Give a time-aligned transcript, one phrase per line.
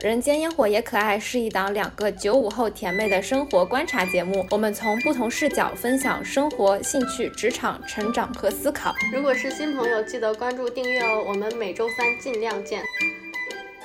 [0.00, 8.94] 人间烟火也可爱是一档两个九五后甜妹的生活观察节目，我们从不同视角分享生活、兴趣、职场、成长和思考。
[9.10, 11.24] 如果是新朋友，记得关注订阅哦。
[11.26, 12.82] 我们每周三尽量见。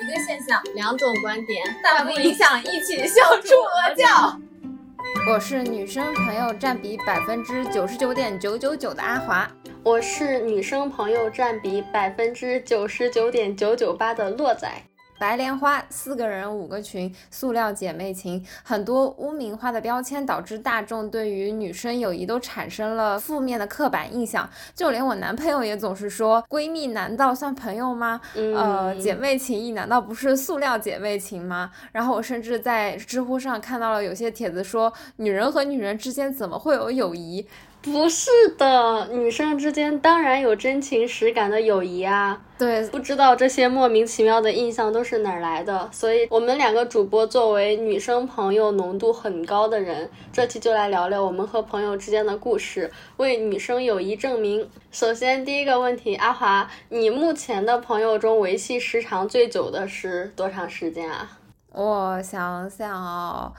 [0.01, 4.37] 一个现象，两种观点，但不影响一起笑出鹅叫。
[5.31, 9.49] 我是女生朋友占比百分之九十九点九九九的阿华，
[9.81, 14.69] 我是女生朋友占比百分之九十九点九九八的洛仔。
[15.21, 24.49] 白莲花四个人五个群，塑料姐妹情，很多污名化的标签导致大众对于女生友谊都产生了负面的刻板印象。
[24.73, 28.19] 就连我男朋友也总是说，闺蜜难道算朋友吗？
[28.33, 31.69] 呃，姐妹情谊难道不是塑料姐妹情吗？
[31.91, 37.45] 然后我甚至在知乎上看到了有些帖子说，女人和女人之间怎么会有友谊？
[37.81, 42.39] 不是的，女生之间当然有真情实感的友谊啊。
[42.57, 45.89] 对，不知道这些莫名其妙的印象都是哪儿来的。
[45.91, 54.69] 所以，我们两个主播作为女生朋友浓度很高的人，这期就来聊聊我们和朋友之间的故事，为女生友谊证明。
[54.91, 61.39] 首先，第一个问题，阿华，你目前的朋友中维系时长最久的是多长时间啊？
[61.73, 63.51] 我想想哦。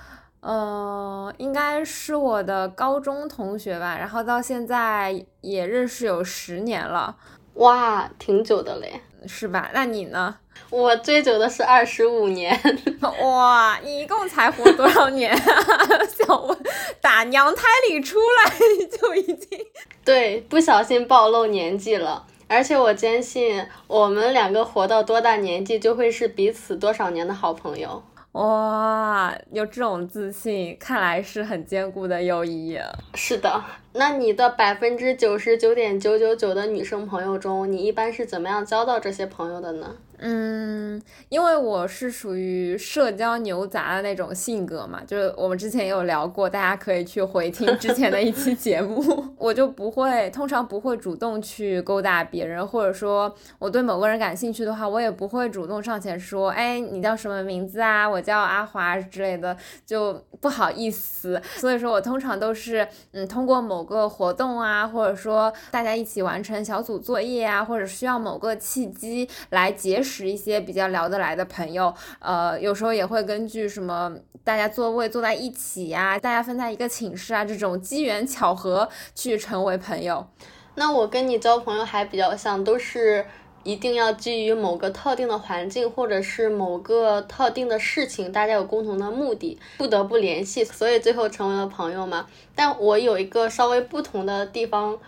[0.45, 7.17] 嗯，应该是我的高中同学吧，然后到现在也认识有十年了，
[7.55, 9.71] 哇，挺久的嘞，是吧？
[9.73, 10.37] 那你呢？
[10.69, 12.59] 我最久的是二十五年，
[13.23, 15.35] 哇，你一共才活多少年？
[16.27, 16.59] 想问，
[17.01, 18.51] 打娘胎里出来
[18.89, 19.59] 就已经
[20.05, 28.03] 对，不小心暴露年纪了，而且我坚信我们两个活到多大年纪，就会是彼此多少年的好朋友。
[28.33, 32.79] 哇，有这种自信，看来是很坚固的友谊。
[33.15, 39.97] 是的，那你的百分之九十九点九九九的女生朋友中，你一般是怎么样交到这些朋友的呢？
[40.25, 49.03] 嗯，因为我是属于社交牛杂的那种性格嘛，就是我们之前也有聊过，大家可以去回听之前的一期节目。
[49.37, 58.09] 我就不会，通常不会主动去勾搭别人，或者说我对某个人感兴趣的话，我也不会主动上前说，哎，你叫什么名字啊？
[58.09, 61.43] 我叫阿华之类的，就不好意思。
[61.57, 70.12] 所以说我通常都是，嗯，通过某个活动啊，或者说大家一起完成小组作业啊，或者需要某个契机来结识。
[70.13, 74.15] 识一些比较聊得来的朋友，呃，有时候也会根据什么
[74.45, 80.27] 大家座位坐在一起呀，大家分在一个寝室啊，这种机缘巧合去成为朋友。
[80.75, 83.25] 那我跟你交朋友还比较像，都是
[83.63, 92.27] 一定要基于某个特定的环境或者是某个特定的事情，大家有共同的目的，不得不联系，所以最后成为了朋友嘛。
[92.55, 94.99] 但我有一个稍微不同的地方，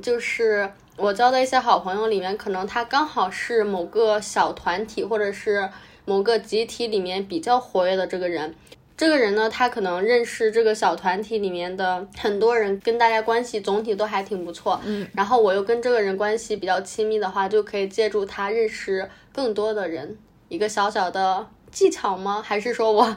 [0.00, 0.70] 就是。
[0.98, 5.66] 我交的一些好朋友里面，可能他刚好是某个小团体或者是
[6.04, 8.54] 某个集体里面比较活跃的这个人。
[8.94, 14.78] 这个人呢，他可能认识这个小团体里面的很多人，跟大家关系总体都还挺不错。
[14.84, 20.18] 嗯，然后我又跟这个人关系比较亲密的话，就可以借助他认识更多的人。
[20.48, 22.42] 一个小小的技巧吗？
[22.44, 23.16] 还是说我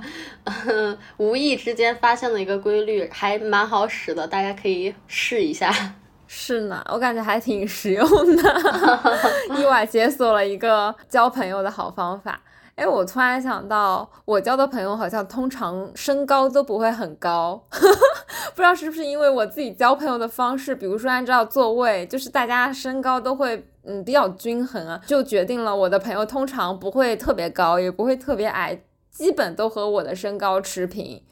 [1.17, 5.95] 无意之间发现了一个规律，还蛮好使的，大家可以试一下。
[6.27, 8.43] 是呢，我感觉还挺实用的，
[9.59, 12.41] 意外解锁了一个交朋友的好方法。
[12.75, 28.77] 哎，我突然想到，我交的朋友好像通常身高都不会很高， 不知道是不是因为我自己交朋友的方式，比如说按照座位，就是大家身高都会嗯比较均衡啊，就决定了我的朋友通常不会特别高，也不会特别矮，
[29.09, 31.23] 基本都和我的身高持平。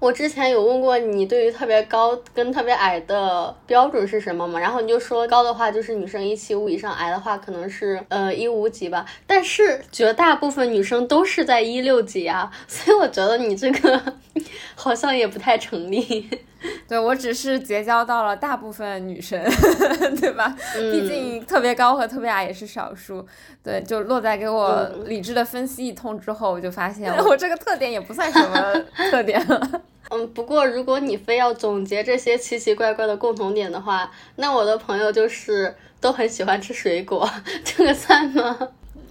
[0.00, 4.60] 我之前有问过你，对于特别高跟特别矮的标准是什么吗？
[4.60, 9.04] 然后你就说高的话就是女生一七五以上，矮的话可能是呃一五几吧。
[9.26, 14.00] 但是绝大部分女生都是在一六几啊，所以我觉得你这个
[14.76, 16.28] 好像也不太成立。
[16.88, 19.40] 对我只是结交到了大部分女生，
[20.20, 20.54] 对吧？
[20.74, 23.24] 毕竟特别高和特别矮也是少数。
[23.62, 28.74] 对，就落在给我理智的分析一通之后，我就发现 我这个特点也不算什么
[29.10, 29.82] 特点了。
[30.10, 37.28] 嗯，不过如果你非要总结这些奇奇怪怪的共同点的话，那我的朋友就是都很喜欢吃水果，
[37.62, 38.56] 这个算吗？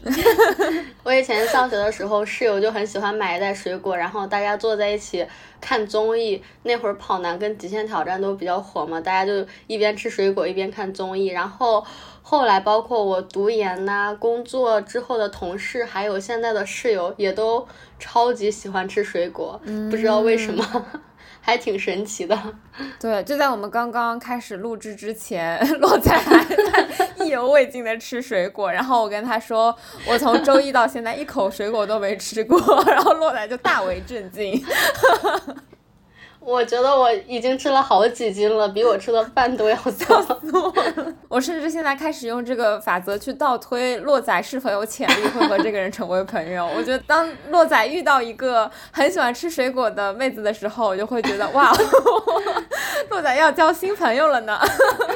[1.04, 5.26] 我以前上学的时候，室友就很喜欢买一袋水果，然后大家坐在一起
[5.60, 6.42] 看综艺。
[6.64, 11.28] 那会儿跑男跟极限挑战都比较火嘛，大家就一边吃水果一边看综艺。
[11.28, 11.86] 然后
[12.22, 17.68] 后来，包括我读研呐、工作之后的同事，还有现在的室友，也都
[18.00, 19.60] 超级喜欢吃水果，
[19.92, 20.86] 不知道为什么。
[21.48, 22.38] 还挺神奇的。
[23.00, 29.74] 对，就在我们刚刚开始录制之前， 洛仔还在 意犹未尽的吃水果，然后我跟他说，
[30.06, 34.62] 我从周一到现在一口水果都没吃过，然后洛仔就大为震惊。
[36.48, 40.74] 我觉得我已经吃了好几斤了，比我吃的饭都要多。
[41.28, 46.66] 我甚至现在开始用这个法则去倒推洛仔是否有潜力会和这个人成为朋友。
[46.66, 51.70] 我觉得当洛仔遇到一个很喜欢吃水果的妹子的时候，我就会觉得哇，
[53.12, 54.58] 洛仔要交新朋友了呢。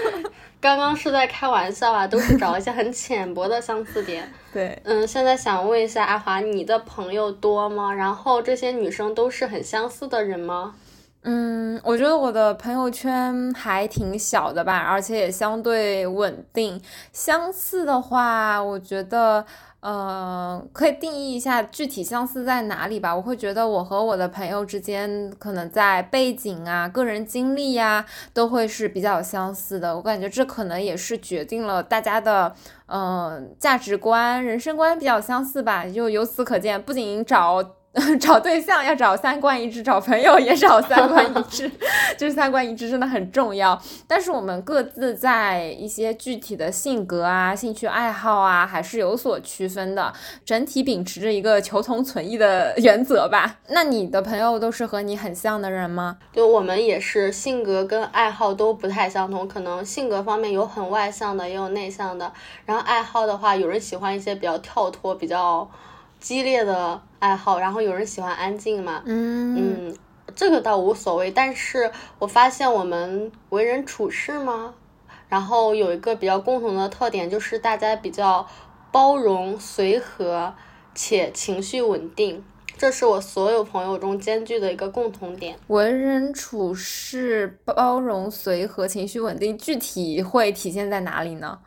[0.60, 4.30] 刚刚是在开玩笑啊，都是找一些很浅薄的相似点。
[4.52, 7.94] 对，嗯，现在想问一下阿华，你的朋友多吗？
[7.94, 10.76] 然后这些女生都是很相似的人吗？
[11.24, 16.82] 嗯，我觉得我的朋友圈还挺小的吧，而且也相对稳定。
[17.14, 19.46] 相似的话，我觉得，
[19.82, 23.16] 呃，可以定义一下具体相似在哪里吧。
[23.16, 28.04] 我会觉得我和我的朋友之间，可能在背景啊、个人经历呀，
[28.34, 29.96] 都会是比较相似的。
[29.96, 32.56] 我感觉这可能也是决定了大家的，
[32.88, 35.86] 嗯，价值观、人生观比较相似吧。
[35.86, 37.64] 就由此可见，不仅找。
[38.22, 41.70] 找对象要找三观一致，找朋友也找三观一致，
[42.18, 43.78] 就是三观一致真的很重要。
[44.08, 50.14] 但是我们各自在一些具体的性格啊、兴趣爱好啊，还是有所区分的。
[50.46, 53.58] 整体秉持着一个求同存异的原则吧。
[53.68, 56.18] 那你的朋友都是和你很像的人吗？
[56.32, 62.32] 就，我们也是性格跟爱好都不太相同，可能性格方面有很外向的，也有内向的。
[62.66, 65.70] 然后爱好的话，有人喜欢一些比较跳脱、比较。
[66.22, 69.02] 激烈的爱好，然后有人喜欢安静嘛？
[69.06, 69.98] 嗯嗯，
[70.36, 71.32] 这个倒无所谓。
[71.32, 74.76] 但是我发现我们为人处事嘛，
[75.28, 78.48] 然后有一个比较共同的特点，就是大家比较
[78.92, 80.54] 包容、随和
[80.94, 82.44] 且情绪稳定，
[82.78, 85.58] 这是我所有朋友中兼具的一个共同点。
[85.68, 91.58] 为人处事包容、随和、情绪稳定，具体会体现在哪里呢？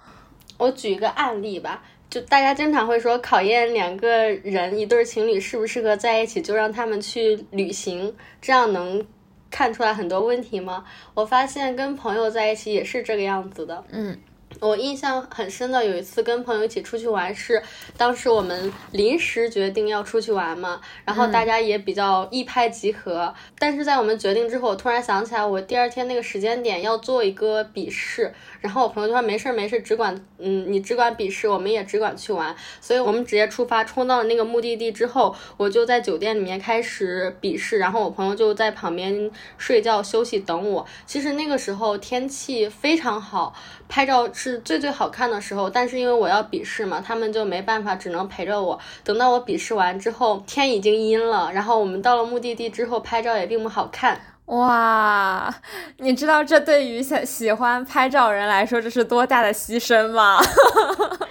[0.56, 1.82] 我举一个案例吧。
[2.14, 9.04] 就大家经常会说，考验两个人一对情侣适不适合在一起，就让他们去旅行，这样能
[9.50, 10.84] 看出来很多问题吗？
[11.12, 13.82] 我发现跟朋友在一起也是这个样子的。
[13.90, 14.16] 嗯。
[14.60, 17.60] 我印象很深的有一次跟朋友一起出去玩，是
[17.96, 23.34] 当时我们临时决定要出去玩嘛，然后大家也比较一拍即合。
[23.58, 28.32] 但是在我们决定之后，我突然想起来，我第二天那个时间点要做一个笔试，
[28.64, 32.56] 然后我朋友就说没事没事，只管嗯你只管笔试，我们也只管去玩。
[32.80, 40.86] 所以我们直接出发，冲到了那个目的地之后，我就在酒店里面开始笔试，然后我朋友就在旁边睡觉休息等我。
[41.04, 43.54] 其实那个时候天气非常好。
[43.86, 48.80] 拍照是最最好看的时候，但是因为我要笔试嘛，他们就没办法，只能陪着我。
[49.04, 54.18] 等到我笔试完之后，天已经阴了，然后我们到了目的地之后，拍照也并不好看。
[54.46, 55.54] 哇，
[55.98, 60.38] 你知道这对于喜喜欢拍照人来说，这是多大的牺牲吗？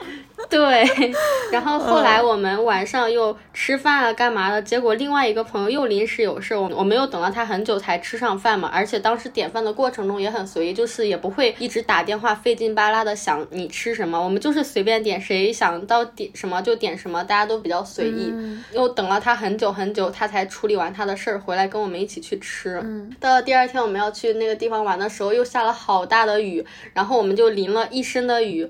[0.54, 0.86] 对，
[1.52, 4.62] 然后后来我们晚上又吃饭啊，干嘛的？
[4.62, 8.70] 结果另外一个朋友又临时有事，我我们又等了他很久才吃上饭嘛。
[8.72, 18.32] 而且当时点饭的过程中也很随意，就是也不会一直打电话费劲巴拉的想你吃什么，我们就是随便点，谁想到点什么就点什么，大家都比较随意。
[18.72, 22.80] 又等了他很久很久，他才处理完他的事儿回来跟我们一起去吃。
[23.20, 26.64] 到了第二天我们要去那个地方玩的时候，又下了好大的雨，
[26.94, 28.70] 然后我们就淋了一身的雨。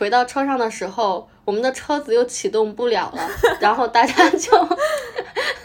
[0.00, 3.28] 回到车上的时候，我们的车子又启动不了了，
[3.60, 4.68] 然后大家就，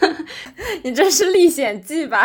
[0.84, 2.22] 你这是历险记吧？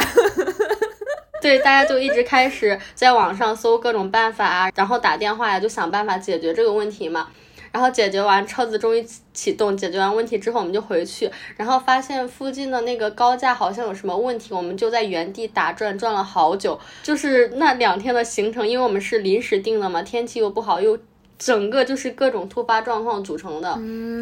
[1.41, 7.29] 对，大家就一直开始在网上搜各种办法啊，然后打电话呀，就想办法解决这个问题嘛。
[7.71, 16.77] 然后解决完，车子终于启动，解决完问题之后，我们就回去，然后发现附近的那个高架好像有什么问题，我们就在原地打转，转了好久。
[17.01, 20.99] 就是那两天的行程，因为我们是临时定的嘛，天气又不好，又。
[21.41, 23.73] 整个就是各种突发状况组成的，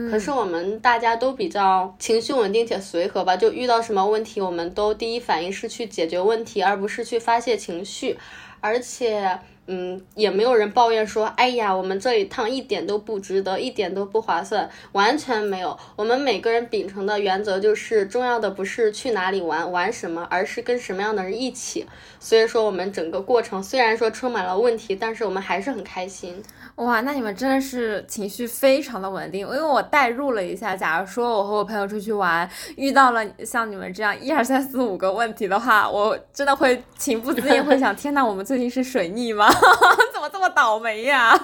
[0.10, 8.18] 可是我们大家都比较情绪稳定且随和吧，就遇到什么问题，我们都第一反应是去解决问题，而不是去发泄情绪，
[8.62, 9.38] 而且。
[9.72, 15.78] 嗯，也没有人抱怨说，哎呀，我们这一趟一点都不值得，一点都不划算，完全没有。
[15.96, 21.86] 我们每个人秉承的原则就是，重要的不是去哪里玩，玩什么，而是跟什么样的人一起。
[22.20, 26.42] 所以说，我们整个过程虽然说充满了问题，但是我们还是很开心。
[26.80, 29.42] 哇，那你们真的是情绪非常的稳定。
[29.42, 39.50] 因为我代入了一下，假如说我和我朋友出去玩，遇到了像你们这样一二三四五个问题的话，我真的会情不自禁会想， 天呐，我们最近是水逆吗？
[40.14, 41.38] 怎么这么倒霉呀？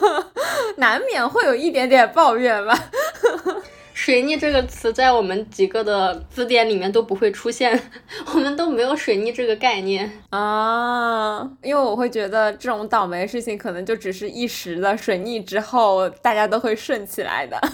[0.78, 2.74] 难免会有一点点抱怨吧。
[3.94, 7.78] 水逆这个词在我们几个的字典里面都不会出现，
[8.34, 11.48] 我们都没有水逆这个概念啊。
[11.62, 17.60] 因为我会觉得这种倒霉事情可能就只是一时的，水逆之后大家都会顺起来的。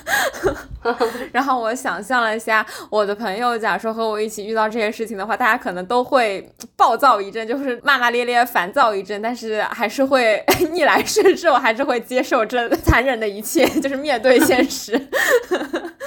[1.32, 14.98] 然后我想象了一下，我的朋友假如说和我一起遇到这些事情的话，大家可能都会暴躁一阵，就是骂骂咧咧、烦躁一阵，但是还是会逆来顺受，还是会接受这残忍的一切，就是面对现实。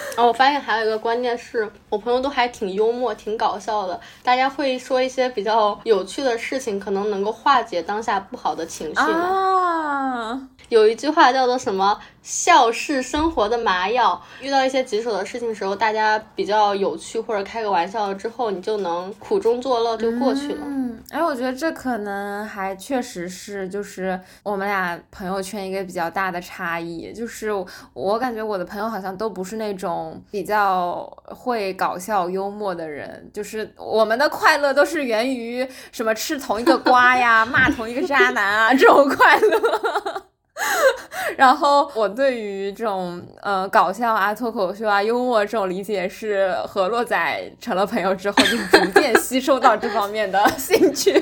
[0.17, 10.39] 哦，我发现还有一个关键是我朋友都还挺幽默、挺搞笑的，大家会说一些比较有趣的事情，可能能够化解当下不好的情绪啊。
[10.70, 12.00] 有一句话叫做什么？
[12.24, 14.22] 笑是生活的麻药。
[14.41, 20.62] 遇到一些棘手的事情的时候，大家比较有趣或者开个玩笑之后，你就能苦中作乐就过去了。
[20.65, 27.12] 嗯，哎，我觉得这可能还确实是就是我们俩朋友圈一个比较大的差异。
[27.13, 27.50] 就是
[27.93, 40.30] 我感觉我的朋友好像都不是那种比较会搞笑幽默的人，就是我们的快乐都是源于什么吃同一个瓜呀、 骂同一个渣男啊这种快乐。
[41.38, 51.13] 然后我对于这种呃搞笑啊、脱口秀啊、幽默这种理解是和洛仔成了朋友之后，就逐渐吸收到这方面的 兴趣。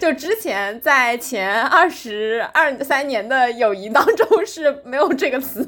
[0.00, 5.66] 就之前在前二十二三年的友谊当中是没有这个词，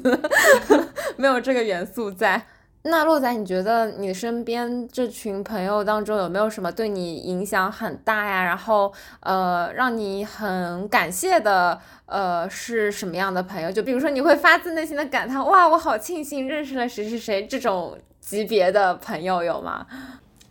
[1.15, 2.41] 没有这个元素在。
[2.89, 8.43] 那洛仔，你觉得你身边这群朋友当中有没有什么对你影响很大呀？
[8.43, 13.71] 然后呃，让你很感谢的呃是什么样的朋友？
[13.71, 19.85] 就比如说你会发自内心的感叹，哇，我好庆幸认识了谁谁谁这种级别的朋友有吗？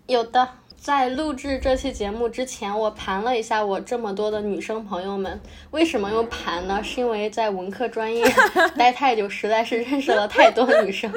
[0.07, 0.49] 有的。
[0.87, 5.41] 在录制这期节目之前，我盘了一下我这么多的女生朋友们。
[5.73, 6.81] 为什么用盘呢？
[6.81, 8.25] 是因为在文科专业
[8.79, 11.13] 待太久，实在是认识了太多女生。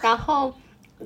[0.00, 0.54] 然后，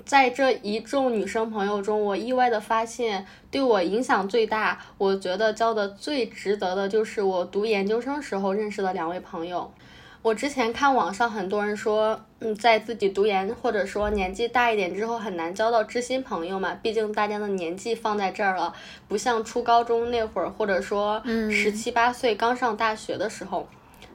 [0.04, 9.72] 在这一众女生朋友中，我意外的发现，对我影响最大，我觉得交的最值得的，就是我读研究生时候认识的两位朋友。
[10.22, 18.74] 我之前看网上很多人说，嗯，在自己读研或者说年纪大一点之后很难交到知心朋友嘛，毕竟大家的年纪放在这儿了，
[19.08, 23.66] 不像初高中那会儿，或者说十七八岁刚上大学的时候。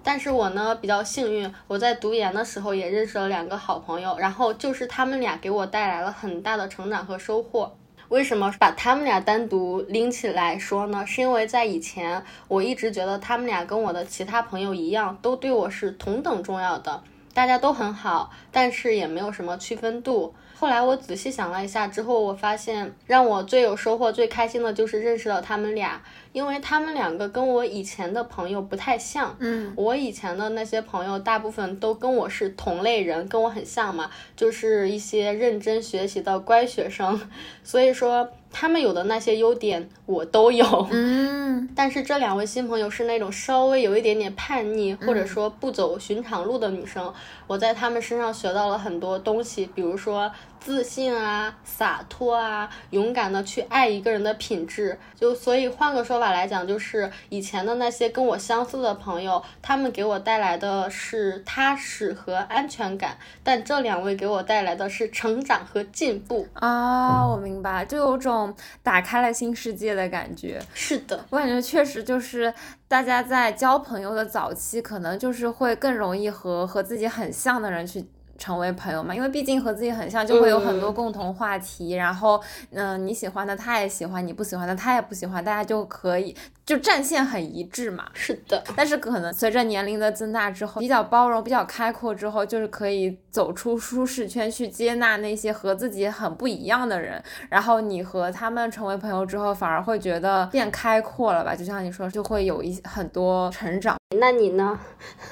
[0.03, 7.75] 但是我呢比较幸运，我在读研的时候也认识了两个好朋友，然后就是他们俩给我带来了很大的成长和收获。
[8.09, 11.05] 为什么把他们俩单独拎起来说呢？
[11.07, 20.33] 是因为在以前，我一直觉得他们俩跟我的其他朋友一样，都对我是同等重要的，大家都很好，但是也没有什么区分度。
[20.57, 26.01] 后来我仔细想了一下之后，我发现让我最有收获、最开心的就是认识到他们俩。
[26.31, 37.21] 因为他们两个跟我以前的朋友不太像，嗯，我以前的那些朋友大部分都跟我是同类人，跟我很像嘛，就是一些认真学习的乖学生，
[37.63, 38.29] 所以说。
[38.57, 47.13] 他们有的那些优点我都有，嗯，但是这两位新朋友是那种稍微有一点点叛逆，或者说不走寻常路的女生，
[47.47, 50.31] 我在他们身上学到了很多东西，比如说
[50.65, 54.97] 自信啊、洒脱啊、勇敢的去爱一个人的品质。
[55.15, 68.55] 就所以换个说法来讲，就是以前的那些跟我相似的朋友，他们给我带来的是踏实和安全感，但这两位给我带来的是成长和进步啊，我明白，就有种。
[68.81, 72.53] 打开了新世界的感觉，是的，我感觉确实就是
[72.87, 78.05] 大家在交朋友的早期，可能就是会更容易和和自己很像的人去。
[78.37, 81.91] 成为朋友嘛，因为毕竟和自己很像，就会有很多共同话题。
[81.91, 88.05] 然后，嗯，你喜欢的他也喜欢，你不喜欢的他也不喜欢，大家就可以就战线很一致嘛。
[88.13, 88.63] 是的。
[88.75, 97.23] 但是可能随着年龄的增大之后，比较包容、比较开阔之后，就是可以走出舒适圈，去接纳那些和自己很不一样的人。
[97.49, 101.55] 然后你和他们成为朋友之后，反而会觉得变开阔了吧？
[101.55, 103.95] 就像你说，就会有一很多成长。
[104.19, 104.79] 那你呢？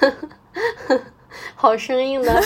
[1.54, 2.42] 好生硬的，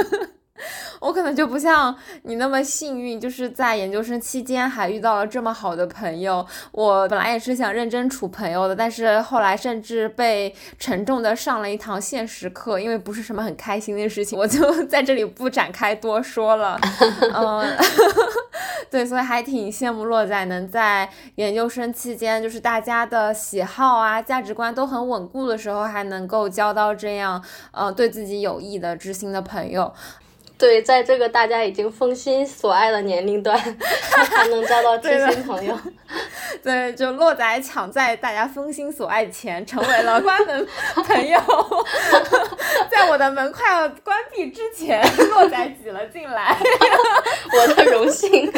[1.00, 6.46] 我可能就不像你那么幸运，就是在研究生期间还遇到了这么好的朋友。
[6.72, 16.78] 我本来也是想认真处朋友的，但是后来甚至被沉重的上了一堂现实课，因为不是什么很开心的事情，我就 在这里不展开多说了。
[17.34, 17.76] 嗯。
[18.90, 29.90] 对，所以还挺羡慕洛仔能在研究生期间，就是大家的喜好啊、价值观都很稳固的时候，还能够交到这样呃对自己有益的知心的朋友。
[30.62, 33.58] 对，在这个大家已经封心锁爱的年龄段，
[34.30, 35.76] 还能交到知心朋友。
[36.62, 40.64] 对，就洛仔抢在大家封心锁爱前，成为了关门
[41.04, 41.40] 朋友。
[42.88, 46.56] 在我的门快要关闭之前，洛仔挤了进来，
[47.52, 48.48] 我的荣幸。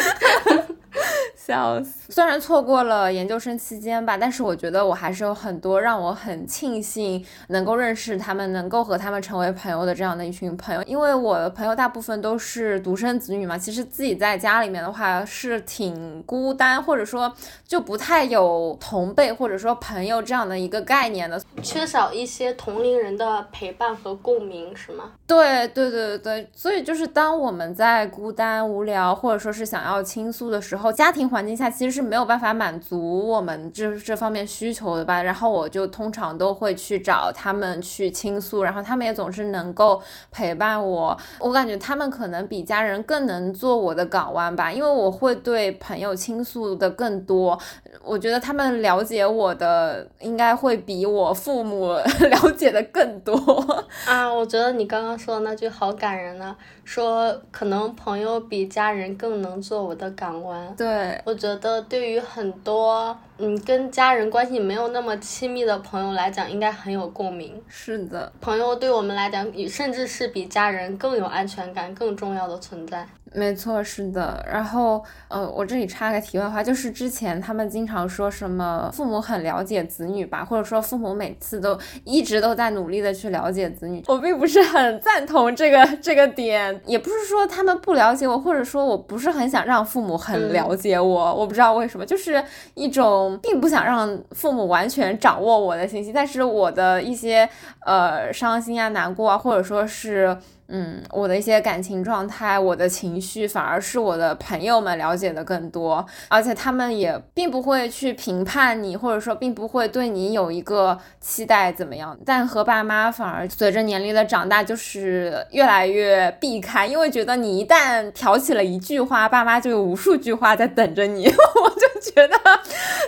[1.35, 2.13] 笑死！
[2.13, 10.81] 虽然错过了研究生期间吧，但是我觉得我还是有很多让我很庆幸能够认识他们，能够和他们成为朋友的这样的一群朋友。
[10.85, 17.33] 因为我的朋友大部分都是独生子女嘛，其实自己在家里面的话是挺孤单，或者说
[17.65, 25.13] 就不太有同辈或者说朋友这样的一个概念的，缺少一些同龄人的陪伴和共鸣，是吗？
[25.29, 30.93] 对对对对对，所以就是当我们在孤单无聊或者说是想要倾诉的时候。
[30.93, 41.15] 家庭环境下其实是没有办法满足我们这这方面需求的吧，然后我就通常都会去找他们去倾诉，然后他们也总是能够陪伴我。
[41.41, 47.59] 我感觉他们可能比家人更能做我的港湾吧，因为我会对朋友倾诉的更多。
[48.03, 51.93] 我觉得他们了解我的应该会比我父母
[52.31, 53.35] 了解的更多
[54.07, 54.33] 啊。
[54.33, 60.75] 我觉得你刚刚说的那句好感人呢，说可能朋友比家人更能做我的港湾。
[60.76, 67.61] 对，我觉得对于很多嗯跟家人关系没有那么亲密的朋友来讲，应该很有共鸣。
[67.69, 73.07] 是的，朋友对我们来讲，甚至是比家人更有安全感、更重要的存在。
[73.35, 74.45] 没错，是的。
[74.49, 84.03] 然后，呃，我这里插个题外话，就是之前他们经常说什么父母很了解子女吧，或者说父母每次都一直都在努力的去了解子女。
[84.07, 91.35] 我并不是很赞同这个这个点，也不是说他们不了解我，或者说我不是很想让父母很了解我。
[91.35, 92.43] 我不知道为什么，就是
[92.75, 97.49] 一种并不想让父母完全掌握我的信息，但是我的一些
[97.85, 100.38] 呃伤心啊、难过啊，或者说是。
[100.76, 112.19] 嗯，我的一些感情状态，我的情绪，反而是我的朋友们了解的更多，而且他们也并不会去评判你，或者说并不会对你有一个期待怎么样。
[112.26, 122.39] 但和爸妈反而随着年龄的长大，就是越来越避开，因为觉得你一旦挑起了一句话，爸妈就有无数句话在等着你， 我就觉得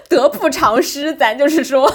[0.09, 1.15] 得不偿失。
[1.15, 1.89] 咱就是说，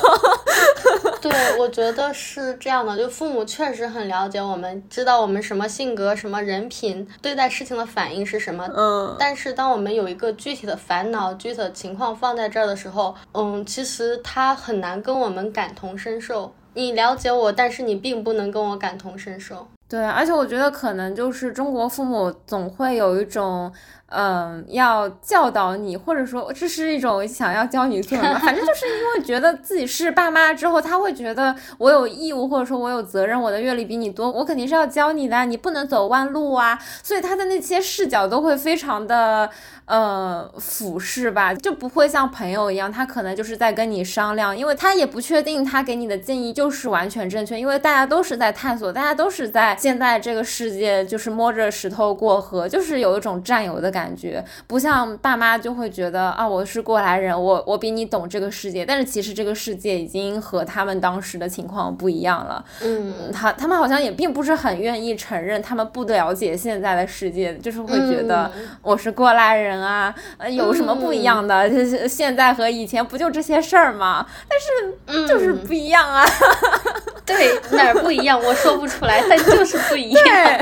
[1.21, 5.41] 对，我觉得是这样的，就父母确实很了解我们，知道我们。
[5.41, 8.69] 什么性格，什么人品，对待事情的反应是什么？
[8.77, 16.53] 嗯，但是当我们有一个具体的烦恼、具体的情况放在这儿的时候，嗯，其实他很难跟我们感同身受。
[16.75, 19.67] 你了解我，但是你并不能跟我感同身受。
[19.89, 23.73] 对，而且我觉得可能就是中国父母总会有一种。
[24.13, 36.77] 嗯，要教导你，或者说这是一种想要教你做什么， 反正就是因为觉得自己是爸妈之后，他会觉得我有义务，或者说我有责任，我的阅历比你多，我肯定是要教你的，你不能走弯路啊。
[37.01, 39.49] 所以他的那些视角都会非常的
[39.85, 54.00] 呃俯视吧，就不会像朋友一样，他可能就是在跟你商量，因为他也不确定他给你的建议就是完全正确，因为大家都是在探索，大家都是在现在这个世界就是摸着石头过河，就是有一种占有的感。
[54.01, 62.65] 感觉不像爸妈就会觉得啊，我是过来人，我我比你懂这个世界，但是其实这个世界已经和他们当时的情况不一样了。
[62.81, 71.69] 嗯，他他们好像也并不是很愿意承认他们不了解现在的世界，就是会觉得我是过来人啊，呃，有什么不一样的？
[71.69, 74.25] 就是现在和以前不就这些事儿吗？
[74.49, 76.25] 但是就是不一样啊。
[77.23, 78.41] 对，哪儿不一样？
[78.41, 80.23] 我说不出来，但就是不一样。
[80.25, 80.57] 对，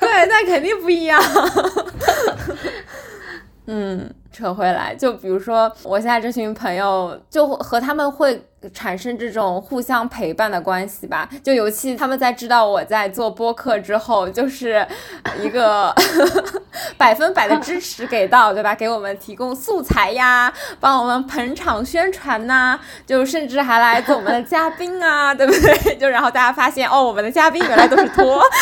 [0.00, 1.22] 对，那肯定不一样。
[3.70, 8.42] 嗯，扯回来，就比如说，我现在这群朋友，就和他们会
[8.72, 11.28] 产生这种互相陪伴的关系吧。
[11.42, 14.86] 就尤其他们在知道我在做播客之后，就是
[15.42, 15.94] 一个
[16.96, 18.74] 百分百的支持给到，对吧？
[18.74, 25.96] 给我们提供素材呀，帮我们捧场宣传呐，就甚至还来做我们的嘉宾啊， 对不对？
[25.96, 28.42] 就然后大家发现，哦，我们的嘉宾原来都是托。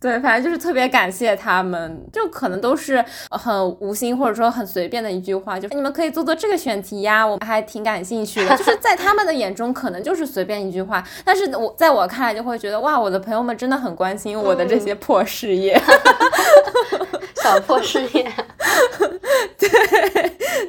[0.00, 8.56] 对，反正就是特别感谢他们，就可能都是很无心或者说很随便的一句话，就你们可以做做这个选题呀，我还挺感兴趣的。
[8.58, 15.80] 就是在他们的眼中，可能就是随便一句话，但是我在我看来就会觉得哇，我的朋友们真的很关心我的这些破事业，
[17.42, 18.26] 小破事业。
[19.58, 19.68] 对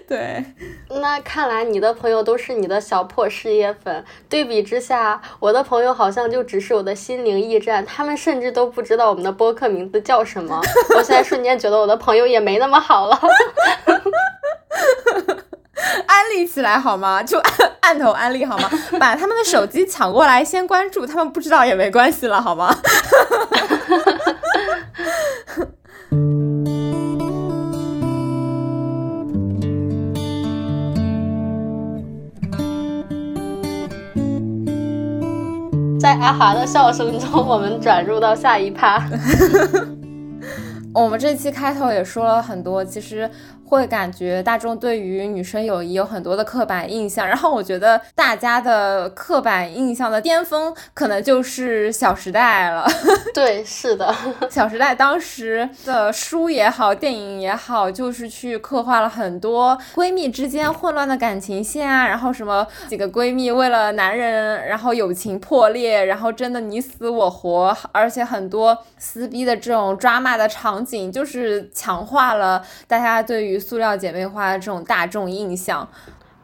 [0.07, 0.43] 对，
[0.89, 4.03] 那看来你的朋友都是你的小破事业粉。
[4.27, 10.59] 对比之下，我的朋友好像就只是我的心灵驿站，他们甚至都不知道我们的播客名字叫什么。
[10.95, 13.19] 我现在瞬间觉得我的朋友也没那么好了。
[16.07, 17.23] 安利起来好吗？
[17.23, 17.41] 就
[17.81, 18.69] 按 头安利好吗？
[18.99, 21.31] 把他们的手机抢过来，先关注他们。
[21.31, 22.75] 不知道也没关系了，好吗？
[35.99, 39.03] 在阿华的笑声中，我们转入到下一趴。
[40.93, 43.29] 我们这期开头也说了很多，其实。
[43.69, 52.87] 会感觉大众对于女生友谊有很多的刻板印象，然后我觉得大家的刻板印象的巅峰可能就是《小时代》了。
[53.31, 54.11] 对，是的，
[54.49, 73.58] 《小时代》当时的书也好，电影也好，就是去刻画了很多闺蜜之间混乱的感情线啊，然后什么几个闺蜜为了男人，然后友情破裂，然后真的你死我活，而且很多撕逼的这种抓骂的场景，就是强化了大家对于。
[73.59, 75.89] 塑料姐妹花这种大众印象，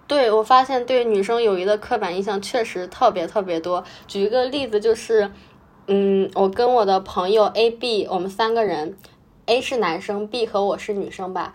[0.08, 3.84] 对我发现对女生友谊的刻板印象确实特别特别多。
[4.08, 5.32] 举一个例子，就是，
[5.88, 8.98] 嗯，我跟我的朋友 A、B，我们三个人
[9.46, 11.54] ，A 是男生，B 和我是女生吧。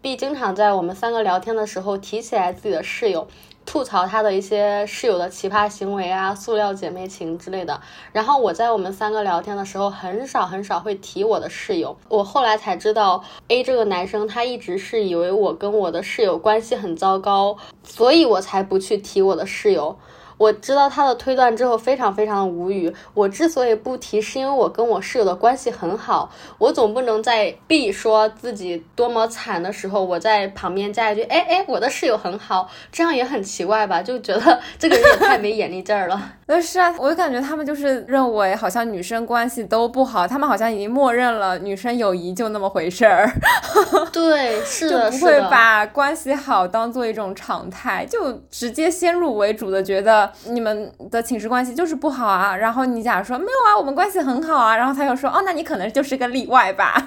[0.00, 3.26] B 经常在我们三个聊天的时候提起来自己的室友。
[3.66, 7.80] 吐槽他的一些室友的奇葩行为啊，塑料姐妹情之类的。
[8.12, 11.96] 然后我在我们三个聊天的时候，很少很少会提我的室友。
[12.08, 19.96] 我后来才知道，A 这个男生他一直是以为我跟我的室友关系很糟糕，所以我才不去提我的室友。
[20.40, 22.90] 我知道他的推断之后，非常非常的无语。
[23.12, 26.32] 我之所以不提，是因为我跟我室友的关系很好。
[26.56, 34.02] 我总不能在 B 说自己多么惨的时候，我在旁边加一句：“哎哎，我的室友很好。”这样也很奇怪吧？
[34.02, 36.32] 就觉得这个人也太没眼力劲儿了。
[36.50, 43.30] 呃，是啊，我就感觉他们就是认为好像女生关系都不好，他们好像已经默认了女生友谊就那么回事儿。
[44.12, 50.28] 对，是的，就不会把关系好当做一种常态，就直接先入为主的觉得。
[50.46, 57.06] 你们的寝室关系就是不好啊，然后你假如说没有啊，我们关系很好啊，然后他又说哦，那你可能就是个例外吧。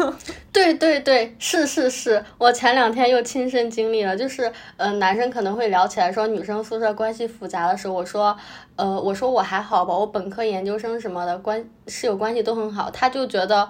[0.54, 8.36] 对对对，是是是，我前两天又亲身经历了，就是呃，男生可能会聊起来说女生宿舍关系复杂的时候，我说
[8.76, 13.68] 呃，我说我还好吧，我本科研究生什么的关室友关系都很好，他就觉得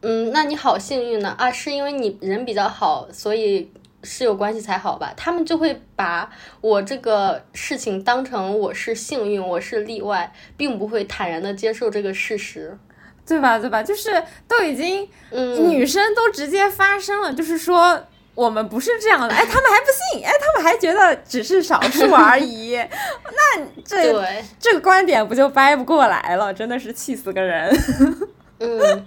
[0.00, 3.70] 嗯，那你好幸运呢啊，是因为你人比较好，所以。
[4.06, 5.14] 室友关系才好吧？
[5.16, 12.76] 他们就会把我这个事情当成我是幸运，我是例外，并不会坦然的接受这个事实，
[13.26, 13.58] 对吧？
[13.58, 13.82] 对吧？
[13.82, 17.98] 就是都已经，嗯，女生都直接发声了，就是说
[18.34, 22.76] 我们不是这样的，哎，他们还不信，哎，他们还觉得只是少数而已，
[23.56, 26.52] 那这这个观点不就掰不过来了？
[26.52, 27.74] 真的是气死个人，
[28.60, 29.06] 嗯。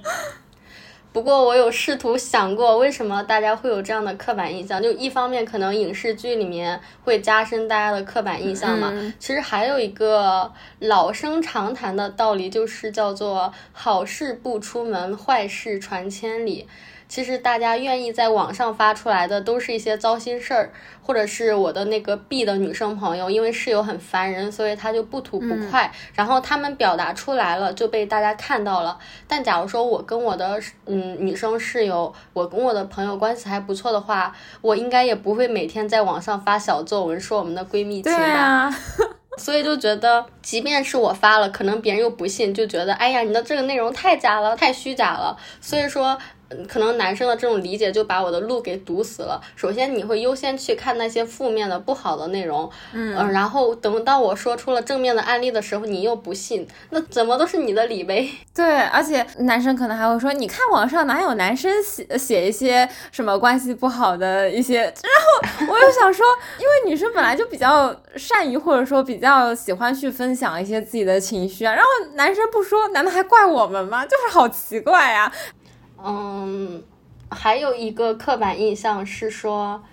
[1.17, 4.80] 不过我有试图想过，为什么大家会有这样的刻板印象？
[4.80, 8.93] 就一方面可能影视剧里面会加深大家的刻板印象嘛。
[9.17, 16.67] 其实还有一个老生常谈的道理，就是叫做好事不出门，坏事传千里。
[17.08, 20.70] 其实大家愿意在网上发出来的都是一些糟心事儿，
[21.02, 29.00] 或者是我的那个 B 的女生朋友，因为室友很烦人，所以她就不吐不快，然后他们表达出来了，就被大家看到了。
[29.28, 38.70] 但假如说我跟我的嗯女生室友，我跟我的朋友关系还不错的话，我应该也不会每天在网上发小作文说我们的闺蜜情吧。
[39.38, 45.38] 所以就觉得，即便是我发了，可能别人又不信，就觉得哎呀，你的这个内容太假了，太虚假了。
[45.62, 46.17] 所以说。
[46.68, 49.42] 可能男生的这种理解就把我的路给堵死了。
[49.56, 58.30] 首先，你会优先去看那些负面的、不好的内容，嗯，然后等到我说出了正面的案例的时候，你又不信，那怎么都是你的理呗？
[58.56, 64.82] 对，而且男生可能还会说，你看网上哪有男生写写一些什么关系不好的一些？
[64.82, 66.26] 然后我又想说，
[66.60, 74.06] 因为女生本来就比较善于或者说比较喜欢去分享一些自己的情绪啊，然后男生不说，难道还怪我们吗？
[74.06, 75.32] 就是好奇怪呀。
[76.08, 76.82] 嗯，
[77.30, 79.84] 还有一个刻板印象是说，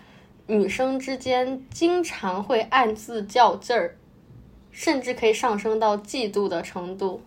[0.46, 3.96] 女生之间经常会暗自较劲儿，
[4.70, 7.20] 甚至可以上升到嫉妒的程度，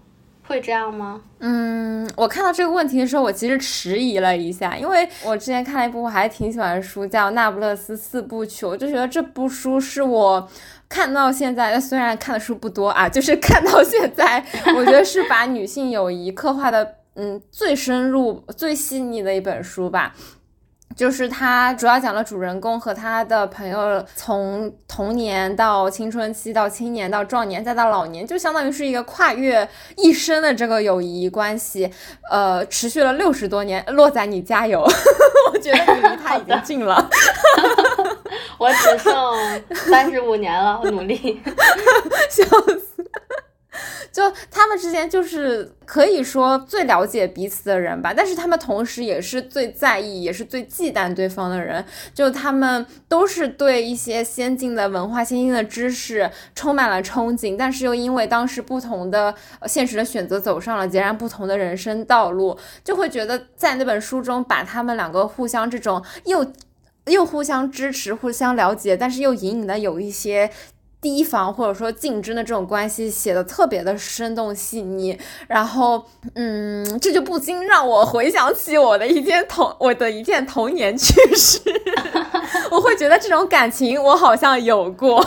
[0.48, 1.22] 会这样吗？
[1.40, 10.48] 嗯，我看到这个问题的时候，我其实迟疑了一下，因为我之前看了一部我还挺喜欢的书，叫《那不勒斯四部曲》，我就觉得这部书是我
[10.88, 14.46] 看到现在， 虽然看的书不多啊，就是看到现在，
[14.78, 16.96] 我觉得是把女性友谊刻画的。
[17.20, 20.14] 嗯，最深入、最细腻的一本书吧，
[20.96, 31.92] 就是它主要讲了主人公和他的朋友从童年到青春期，到青年到壮年，再到老年，就相当于是一个跨越一生的这个友谊关系，
[32.30, 33.84] 呃，持续了六十多年。
[33.88, 34.88] 洛仔，你加油！
[35.52, 37.10] 我觉得你离他已经近了。
[38.60, 39.14] 我只剩
[39.74, 41.42] 三十五年了，努力。
[42.30, 42.97] 笑死。
[44.12, 51.84] 就他们之间就是可以说最了解彼此的人吧，但是他们同时也是最在意，也是最忌惮对方的人。
[52.14, 59.34] 就他们都是对一些先进的文化、先进的知识充满了憧憬，但是又因为当时不同的
[59.66, 66.54] 现实的选择，走上了截然不同的人生道路，就会觉得在那本书中把他们两个互相这种又
[67.06, 70.50] 又互相支持、互相了解，但是又隐隐的有一些。
[71.00, 76.04] 提防或者说竞争的这种关系写的特别的生动细腻，然后，
[76.36, 81.62] 嗯，这就不禁让我回想起我的一件童我的一件童年趣事，
[82.72, 85.24] 我会觉得这种感情我好像有过，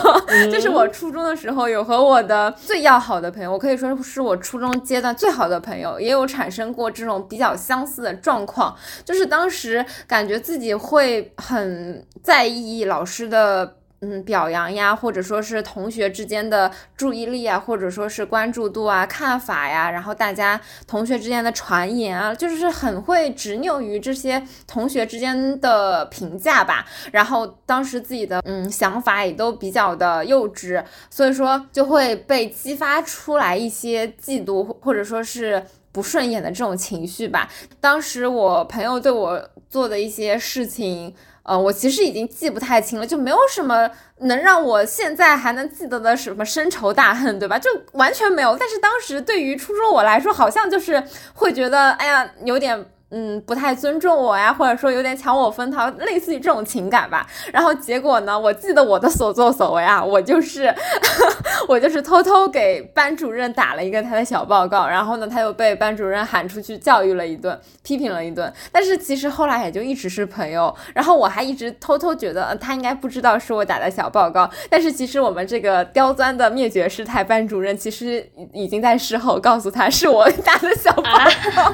[0.51, 13.77] 就是我初中的时候有和我的最要好的朋友，我可以说是我初中阶段最好的朋友，也有产生过这种比较相似的状况，就是当时感觉自己会很在意老师的。
[14.03, 26.83] 嗯，表扬呀，或者说是同学之间的注意力啊，或者说是关注度啊、看法呀，然后大家同学之间的传言啊，就是很会执拗于这些同学之间的评价吧。
[27.11, 37.47] 然后当时自己的嗯想法也都比较的幼稚，所以说就会被激发出来一些嫉妒或者说是不顺眼的这种情绪吧。
[37.79, 41.13] 当时我朋友对我做的一些事情。
[41.43, 47.57] 呃，我其实已经记不太清了，就没有什么能让我现在还能记得的什么深仇大恨，对吧？
[47.57, 48.55] 就完全没有。
[48.57, 52.85] 但是当时对于初中我来说，好像就是会觉得，哎呀，有点。
[53.11, 57.27] 嗯，不太尊重我呀，或者说有点抢我风头，类似于这种情感吧。
[57.51, 60.73] 然后结果呢，我记得我的所作所为啊，我就是
[61.67, 68.51] 我就是偷偷给班主任打了一个他的小报告，然后呢，他又被班主任喊出去教育了一顿，批评了一顿。
[68.71, 70.73] 但是其实后来也就一直是朋友。
[70.93, 74.49] 然后我还一直偷偷觉得他应该不知道是我打的小报告。
[74.69, 81.73] 但是其实我们这个刁钻的灭绝师太班主任其实已经在事后告诉他是我 打的小报告。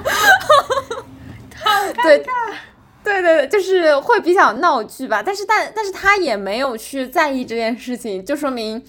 [2.04, 2.18] 对，
[3.04, 8.84] 对对对，就是会比较闹剧吧，但是但但是他也没有去在意这件事情，就说明，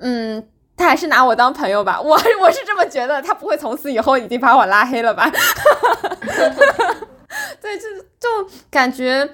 [0.00, 5.30] 嗯，他还是拿我当朋友吧，我 我是这么觉得，他不会从此以后已经把我拉黑了吧？
[7.60, 9.28] 对，就就感觉。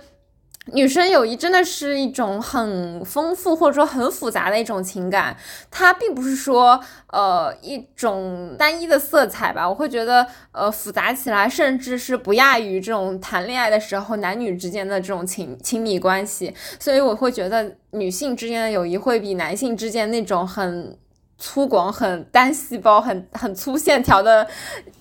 [0.67, 5.37] 女生友谊真的是一种很丰富或者说很复杂的一种情感，
[5.71, 9.69] 它并不是说呃一种单一的色彩吧。
[9.69, 16.55] 我会觉得呃复杂起来，甚至是不亚于这种谈恋爱的时候男女之间的这种亲亲密关系。
[16.79, 20.97] 所以我会觉得女性之间的友谊会比男性之间那种很
[21.39, 24.47] 粗犷、很单细胞、很很粗线条的。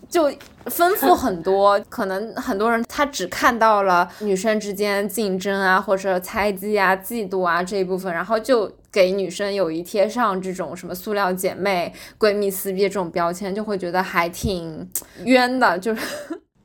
[0.09, 0.29] 就
[0.65, 14.89] 丰富很多， 可能很多人他只看到了女生之间竞争啊，或者猜忌啊、嫉妒啊这一部分，然后就给女生友谊贴上这种什么塑料姐妹、闺蜜撕逼这种标签，就会觉得还挺
[15.23, 15.77] 冤的。
[15.77, 16.01] 就是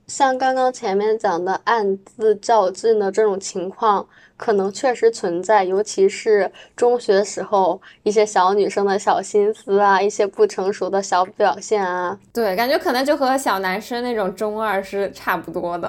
[0.07, 4.07] 像刚刚前面讲的暗自较劲的这种情况。
[4.37, 12.19] 可能确实存在，尤其是中学时候一些小女生的小心思啊，一些不成熟的小表现啊。
[12.33, 15.89] 对，感觉可能就和小男生那种中二是差不多的。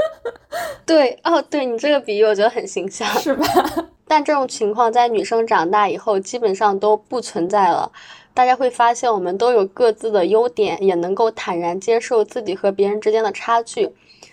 [0.86, 3.46] 对，哦，对你这个比喻我觉得很形象，是吧？
[4.08, 7.92] 但这种情况在女生长大以后基本上都不存在了。
[8.34, 13.92] 大家会发现，我们都有各自的优点，也能够坦然接受自己和别人之间的差距，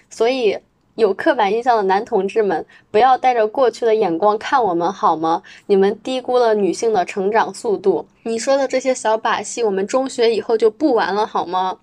[0.10, 0.60] 所以。
[0.98, 5.44] 有刻板印象的男同志们，不要带着过去的眼光看我们好吗？
[5.68, 8.08] 你们低估了女性的成长速度。
[8.24, 11.78] 你说的这些小把戏，我们中学以后就不玩了好吗？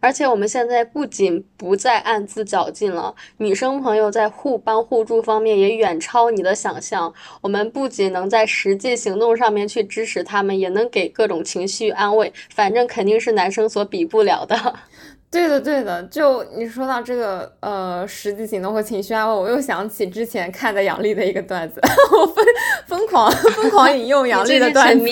[0.00, 7.12] 而且我们现在不仅不再暗自较劲了，女生朋友在互帮互助方面也远超你的想象。
[7.40, 14.56] 我们不仅能在实际行动上面去支持他们，也能给各种情绪安慰，反正肯定是男生所比不了的。
[15.30, 21.78] 对的，对的，就你说到这个呃实际行动和情绪安慰，我又想起之前看的杨笠的一个段子，
[22.12, 22.44] 我疯
[22.86, 25.06] 疯狂疯狂引用杨笠的段子，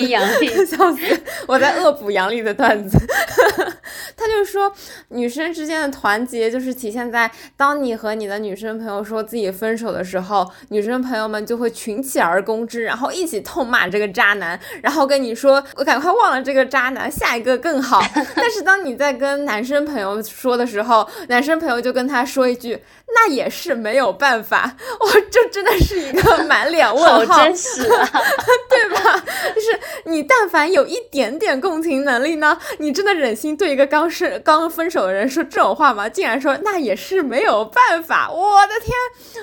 [0.65, 1.21] 笑死！
[1.47, 2.97] 我在恶补杨笠的段子，
[4.17, 4.73] 他就说
[5.09, 18.01] 女生之间的团结就是体现在当你和你的女生朋友说自己分手的时候，女生朋友们就会群起而攻之，然后一起痛骂这个渣男，然后跟你说我赶快忘了这个渣男，下一个更好。
[18.35, 22.81] 但是当你在跟男生朋友说的时候，男生朋友就跟他说一句
[23.13, 28.09] ：“那也是没有办法。”我这真的是一个满脸问号，真实啊，
[28.69, 29.23] 对吧？
[29.53, 36.07] 就是你但凡有一点点共情能力呢，你真的忍心对一个刚是刚分手的人说这种话吗？
[36.07, 38.31] 竟然说那也是没有办法。
[38.31, 38.93] 我的天，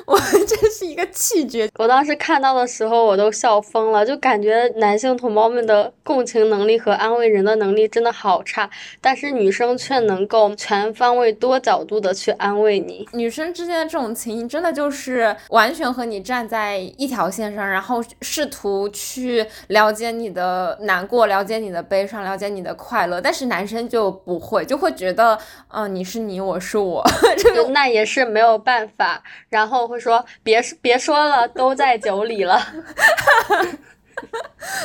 [0.07, 1.69] 我 真是一个气绝。
[1.79, 8.69] 我当时看到的时候，我都笑疯了，就感觉男性同胞们的共情能力和安慰人的能力真的好差，
[9.01, 13.09] 但是女生却能够全方位、多角度的去安慰你。
[13.13, 23.21] 女生之间的这种情谊，真的就是完全和你站在一条线上，然后试图去了解你的难过，了解你的悲伤，了解你的快乐。
[23.21, 25.39] 但是男生就不会，就会觉得，
[25.69, 27.03] 嗯，你是你，我是我，
[27.39, 29.23] 这个那也是没有办法。
[29.49, 32.61] 然后会说，别别说了，都在酒里了。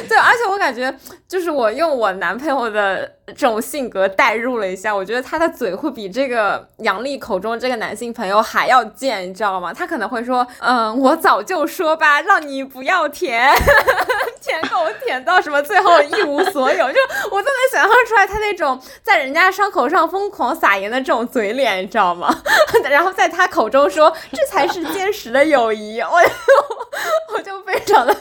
[0.10, 0.94] 对，而且我感觉，
[1.28, 9.72] 就是我用我男朋友的这种性格代入了一下，我觉得他的嘴会比这个杨丽口中这个男性朋友还要贱，你知道吗？
[9.72, 13.50] 他可能会说，嗯，我早就说吧，让你不要舔，
[14.42, 16.98] 舔狗舔到什么最后一无所有，就
[17.32, 17.42] 我
[18.26, 22.34] 他那种在人家伤口上疯狂撒盐的这种嘴脸，你知道吗？
[22.90, 26.18] 然后在他口中说，这才是坚实的友谊，我
[27.36, 28.14] 我就非常的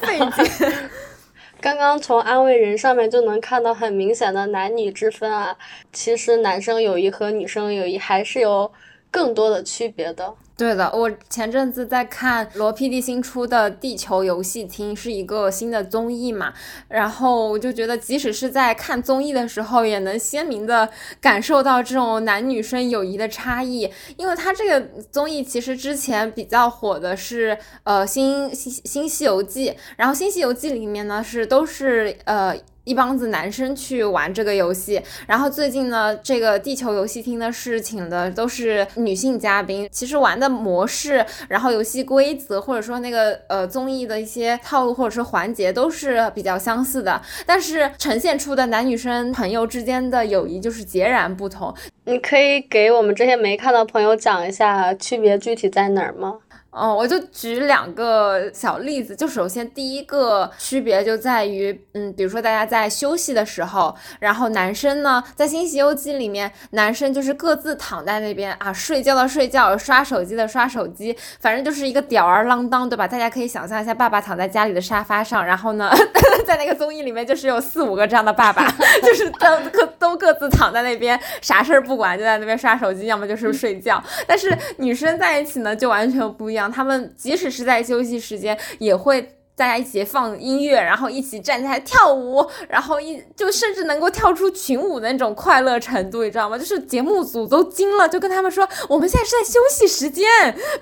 [0.00, 0.72] 费解。
[1.60, 5.56] 刚刚从安慰人上面就能看到很明显的男女之分啊，
[5.92, 8.70] 其实男生友谊和女生友谊还是有
[9.16, 10.34] 更多的区别的。
[10.58, 16.52] 对的，我前阵子在看罗 PD 新出的《地球游戏厅》，是一个新的综艺嘛，
[16.88, 20.88] 然后我就觉得，即使是在看综艺的时候，也能鲜明的
[21.20, 23.90] 感受到这种男女生友谊的差异。
[24.16, 32.56] 因为它这个综艺其实之前比较火的是呃新新新西游记，然后新西游记里面呢是都是呃。
[32.86, 39.88] 一帮子男生去玩这个游戏，然后最近呢，这个地球游戏厅呢是请的都是女性嘉宾。
[39.90, 51.74] 其实玩的模式，然后游戏规则，或者说那个呃综艺的一些套路或者说环节都是比较相似的，但是呈现出的男女生朋友之间的友谊就是截然不同。
[52.04, 56.38] 你可以给我们这些没看的朋友讲一下区别具体在哪儿吗？
[56.78, 73.08] 嗯，我就举两个小例子，就首先第一个区别就在于，嗯，比如说大家在休息的时候，然后男生呢在《新西游记》里面，男生就是各自躺在那边啊，睡觉的睡觉，刷手机的刷手机，反正就是一个吊儿郎当，对吧？
[73.08, 75.90] 大家可以想象一下，爸爸躺在家里的沙发上，然后呢，
[76.46, 78.70] 在那个综艺里面就是有四五个这样的爸爸，
[79.02, 84.02] 就是都各都各自躺在那边，啥事儿不管，就在那边刷手机，要么就是睡觉。
[84.26, 86.65] 但是女生在一起呢，就完全不一样。
[86.70, 89.22] 他们即使是在休息时间，也会
[89.54, 96.58] 大家一起放音乐，然后一起站起来跳舞，然后一就甚至能够跳出群舞的那种快乐程度，你知道吗？
[96.58, 100.26] 就是节目组都惊了，就跟他们说，我们现在是在休息时间，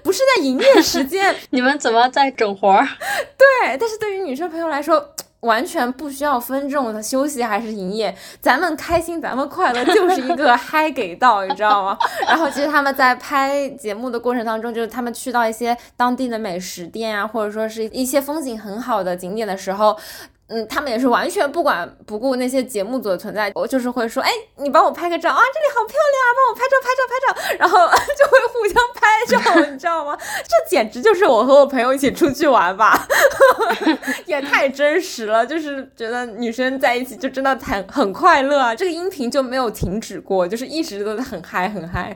[0.03, 1.35] 不是在营业时间。
[1.51, 2.87] 你们怎么在整活儿？
[3.39, 5.15] 对，但是对于女生朋友来说。
[5.45, 11.97] 完全不需要分这种的休息还是营业，咱们开心，咱们快乐， 就是一个嗨给到，你知道吗？
[12.27, 19.97] 然后其实他们在拍节目的过程当中，就是他们去到一些当地的美食店啊，或者说是一些风景很好的景点的时候。
[20.49, 27.79] 嗯，他们也是完全不管不顾那些节目组的存在，我就是会说，哎，你帮我拍个照啊，这里好漂亮啊，帮我拍照拍照拍照，然后
[28.19, 30.17] 就会互相拍照，你知道吗？
[30.43, 33.07] 这简直就是我和我朋友一起出去玩吧，
[34.27, 42.15] 也太真实了，就是觉得女生在一起就真的很很快乐啊，这个音频就没有停止过，就是一直都在很嗨很嗨。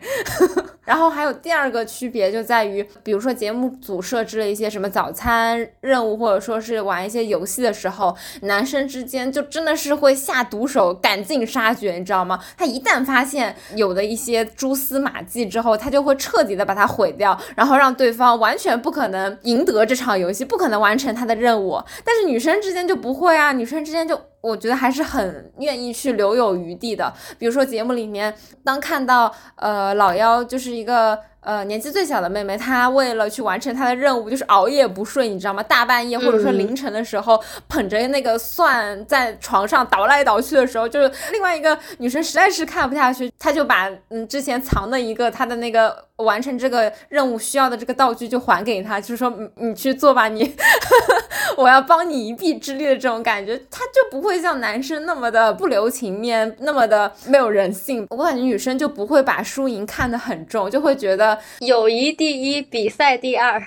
[0.89, 8.17] 然后还有第二个区别就在于，比如说节目组设置了一些什么早餐任务，或者说是玩一些游戏的时候。
[8.41, 12.41] 男生之间就真的是会下毒手，赶尽杀绝，你知道吗？
[12.57, 21.79] 他一旦发现有的一些蛛丝马迹之后，他就会彻底的把它毁掉，然后让对方完全不可能赢得这场游戏，不可能完成他的任务。
[22.03, 27.13] 但是女生之间就不会啊，女生之间就我觉得还是很愿意去留有余地的。
[27.39, 31.19] 比如说节目里面，当看到呃老幺就是一个。
[31.41, 35.63] 呃，年纪最小的妹妹，她为了去完成她的任务，就是熬夜不睡，你知道吗？
[35.63, 50.55] 大半夜或者说凌晨的时候，捧着那个蒜在床上倒来倒去的时候，就是另外一个女生实在是看不下去，她就把嗯之前藏的一个她的那个完成这个任务需要的这个道具就还给她，就是说你你去做吧，你
[51.57, 58.07] 我要帮你一臂之力的这种感觉，她就不会像男生那么的不留情面，那么的没有人性。
[58.11, 61.28] 我感觉女生就不会把输赢看得很重，就会觉得。
[61.59, 63.61] 友谊第一，比赛第二。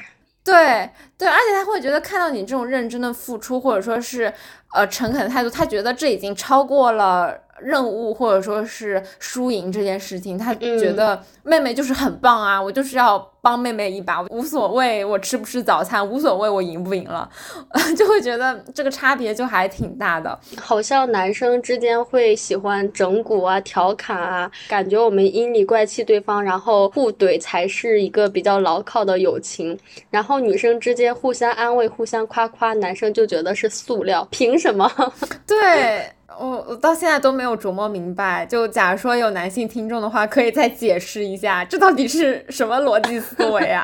[0.43, 4.34] 对对，而且他会觉得看到你这种认真的付出，或者说是
[4.74, 10.36] 呃诚恳的态度，他觉得这已经超过了任务或者说是输赢这件事情。
[10.36, 17.27] 他觉得妹妹就是很棒啊，我就是要帮妹妹一把，无所谓我吃不吃早餐，无所谓我赢不赢了，
[17.97, 20.39] 就会觉得这个差别就还挺大的。
[20.60, 29.77] 好像男生之间会喜欢整蛊啊、调侃啊，感觉我们阴里怪气对方，然后互怼才是一个比较牢靠的友情。
[30.12, 34.87] 然后女生之间互相安慰、互相夸夸，男生就觉得是塑料，凭什么？
[35.48, 36.06] 对。
[36.40, 43.84] 我我到现在都没有琢磨明白，就假如说有男性听众的话，可以再解释一下，这到底是什么逻辑思维啊？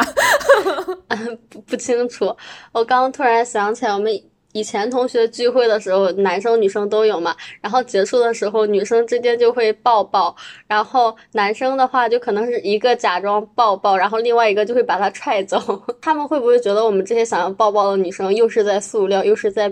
[1.49, 2.35] 不不清楚。
[2.71, 4.11] 我刚刚突然想起来，我们。
[4.57, 7.35] 以前同学聚会的时候，男生女生都有嘛。
[7.61, 10.35] 然后结束的时候，女生之间就会抱抱，
[10.65, 15.59] 然后男生的话就可能是一个假装抱抱，然后另外一个就会把他踹走。
[16.01, 19.71] 他们会不会觉得我们这些想要抱抱的女生又是在塑料，又是在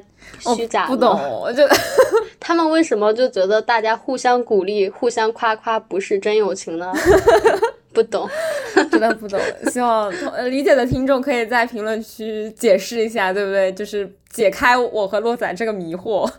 [0.55, 0.85] 虚假？
[0.85, 1.63] 不懂，我就
[2.39, 6.93] 他们为什么就觉得大家互相鼓励、互相夸夸不是真友情呢？
[7.95, 8.29] 不懂，
[8.91, 9.39] 真的不懂。
[9.71, 10.11] 希望
[10.51, 13.71] 理解的听众可以在评论区解释一下，对不对？
[13.71, 14.05] 就是
[14.35, 16.29] 解开我和洛仔这个迷惑。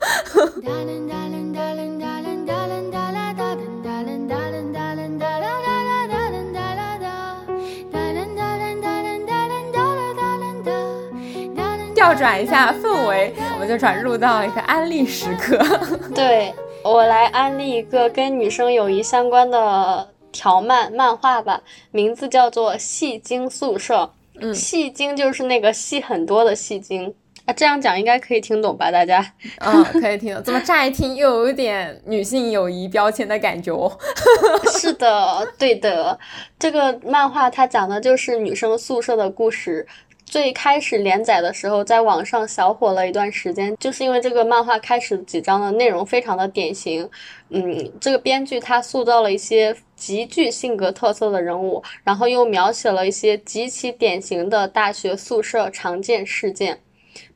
[11.94, 15.59] 调转一下氛围，我们就转入到一个安利时刻。
[16.14, 16.53] 对
[16.84, 20.07] 我来安利一个跟女生友谊相关的。
[20.32, 23.94] 条漫漫画吧，名字叫做《戏精宿舍》。
[24.38, 27.14] 嗯，戏精就是那个戏很多的戏精
[27.47, 27.55] 啊。
[27.55, 29.24] 这样讲应该可以听懂吧，大家？
[29.64, 30.42] 嗯，可以听懂。
[30.42, 33.90] 怎么乍一听又有一点女性友谊标签的感觉哦？
[34.78, 36.18] 是的，对的。
[36.59, 39.86] 这个漫画它讲的就是女生宿舍的故事。
[40.28, 47.09] 最开始连载的时候，在网上小火了一段时间，就是因为这个漫画开始几章的内容非常的典型。
[47.51, 56.80] 嗯，这个编剧他塑造了一些极具性格特色的人物，然后又描写了一些极其典型的大学宿舍常见事件，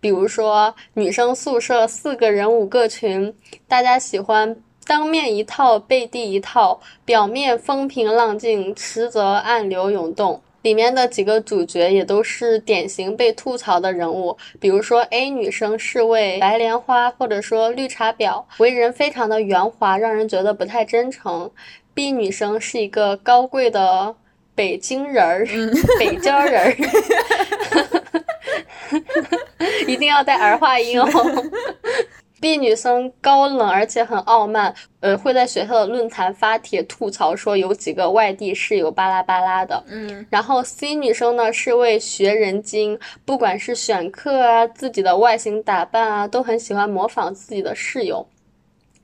[0.00, 3.34] 比如说女生宿舍四个人五个群，
[3.68, 4.56] 大家喜欢
[4.86, 10.42] 当面一套背地一套，表面风平浪静，实则暗流涌动。
[10.62, 21.50] 里面的几个主角也都是典型被吐槽的人物，比如说 A 女生是位白莲花，或者说绿茶婊，为人非常的圆滑，让人觉得不太真诚。
[21.94, 24.14] B 女生是一个高贵的
[24.54, 25.46] 北京人儿，
[25.98, 26.76] 北京人儿，
[29.86, 31.06] 一定要带儿化音哦。
[32.40, 39.84] B 女生高冷而且很傲慢，呃，会在学校的论坛发帖吐槽说有几个外地室友巴拉巴拉的。
[39.88, 48.26] 嗯，然后 C 女生呢是位学人精，不管是选课啊，自己的外形打扮啊，都很喜欢模仿自己的室友。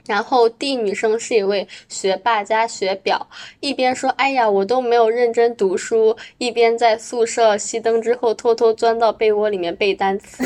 [0.07, 3.29] 然后 D 女生是一位学霸加学表，
[3.61, 10.45] 一边说哎呀我都没有认真读书，一边在宿舍熄灯之后偷偷钻到被窝里面背单词。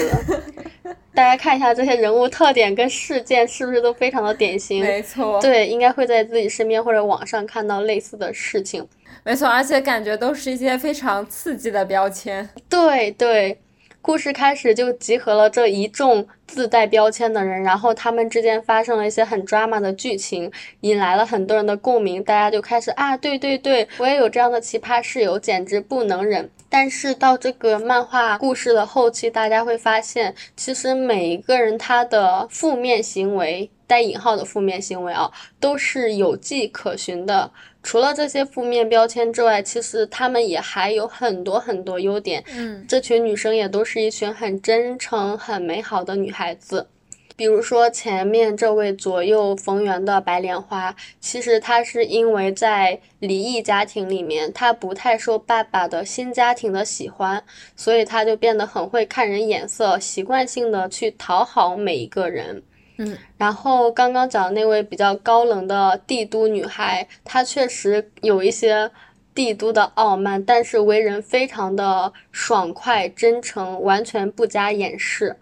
[1.12, 4.80] 大家看一下这些人物特点跟事件是不是都非常的典型？
[4.80, 8.86] 没错，对，应该会在自己身边或者网上看到类似的事情。
[9.24, 12.48] 没错，而且感觉都是一些非常刺激的标签。
[12.68, 13.58] 对对。
[14.03, 22.24] 故事开始就集合了这一众自带标签的人，然后他们之间发生了一些很 drama 的剧情，引来了很多人的共鸣。
[22.24, 26.51] 大家就开始啊，对对对，我也有这样的奇葩室友，简直不能忍。
[26.70, 35.28] 但是到这个漫画故事的后期，大家会发现，其实每一个人他的负面行为带引号的负面行为啊，
[35.59, 37.51] 都是有迹可循的。
[37.82, 42.45] 除了这些负面标签之外，其实他们也还有很多很多优点。
[42.55, 46.86] 嗯，这群女生也都是一群很真诚、很美好的女孩子。
[47.34, 57.43] 比如说前面这位左右逢源的白莲花，其实她是因为在离异家庭里面，她不太受爸爸的新家庭的喜欢，
[57.74, 62.62] 所以她就变得很会看人眼色，习惯性的去讨好每一个人。
[63.01, 68.90] 嗯，然后刚刚讲的那位比较高冷的帝都女孩，她确实有一些
[69.34, 75.36] 帝都的傲慢，但是为人非常的爽快、真诚，完全不加掩饰。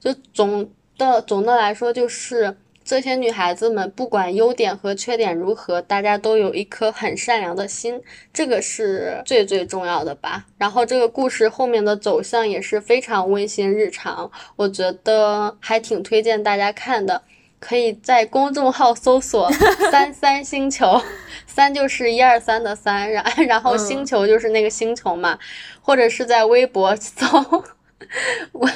[0.00, 2.56] 就总的总的来说，就是。
[2.84, 8.00] 这些女孩子们不管优点和缺点如何，大家都有一颗很善良的心，
[8.32, 10.44] 这个是最最重要的吧。
[10.58, 17.22] 然后这个故事后面的走向也是非常温馨日常，我觉得还挺推荐大家看的。
[17.60, 19.50] 可以在公众号搜索
[19.90, 21.00] “三三星球”，
[21.48, 25.38] 三就是一二三的三，然然后星球就是那个星球嘛，
[25.80, 27.64] 或者是在微博搜。
[28.52, 28.68] 我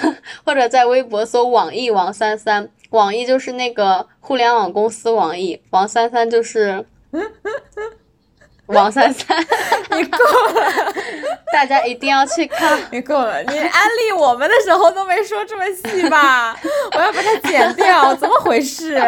[0.44, 6.84] 或者在微博搜网易王三三，网易就是那个互联网公司网易，王三三就是
[8.66, 9.38] 王三三，
[9.92, 10.18] 你够
[10.52, 10.92] 了，
[11.50, 12.78] 大家一定要去看。
[12.90, 16.54] 你够了，你安利我们的时候都没说这么细吧？
[16.94, 19.02] 我要把它剪掉，怎么回事？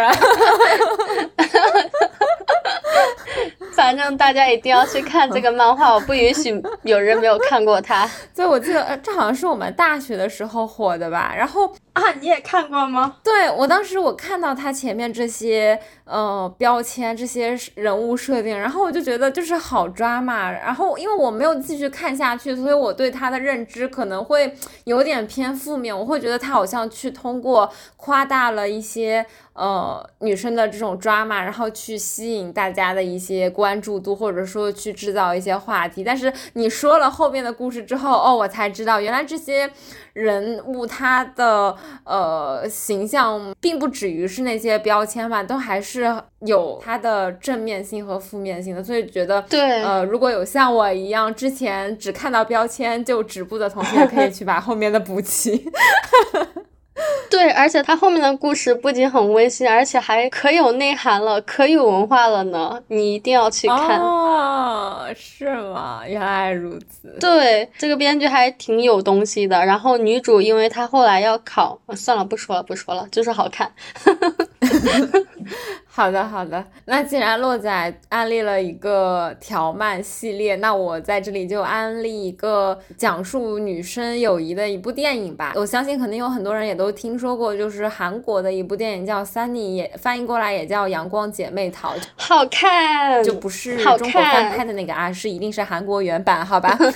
[3.76, 8.08] 反正大家一定要去看这个漫画，我不允许有人没有看过它。
[8.34, 11.32] 对，我记得呃这好像是我们大学的时候火的吧？
[11.36, 13.16] 然后啊，你也看过吗？
[13.22, 20.50] 对我当时我看到它前面这些呃标签、这些人物设定，然后我就觉得就是好抓嘛。
[20.50, 24.54] 然后因为我没有继续看下去，所以我对它的认知可能会
[24.84, 25.96] 有点偏负面。
[25.96, 36.02] 我会觉得它好像去通过夸大了一些呃女生的这种抓嘛，然后去吸引大家的一些关注度，或者说去制造一些话题。
[36.04, 39.70] 但是你说了后面的故事之后，哦，我才知道原来这些
[40.12, 48.82] 人物他的呃形象并不止于是那些标签嘛，都还是有它的正面性和负面性的。
[48.82, 55.70] 所以觉得对，呃，如果有像我一样之前只看到标签就止步的同学，可以去把后面的补齐。
[57.30, 62.80] 对，而且他后面的故事不仅很温馨，而且还可有内涵了，可有文化了呢。
[62.88, 64.00] 你一定要去看。
[64.00, 66.02] 哦，是吗？
[66.06, 67.16] 原来如此。
[67.20, 69.64] 对，这个编剧还挺有东西的。
[69.64, 73.70] 然后女主，因为她后来要考，算了，不说了，不说了，就是好看。
[75.92, 76.64] 好的，好的。
[76.84, 85.52] 那既然洛仔安利了一个条漫系列，那我在这里就安利一个讲述女生友谊的一部电影吧。
[85.56, 96.78] 我相信肯定有很多人也都听说过，就是韩国的一部电影叫《Sunny》，也翻译过来也叫《阳光姐妹淘》，好看，就不是中国翻拍的那个啊，是一定是韩国原版，好吧？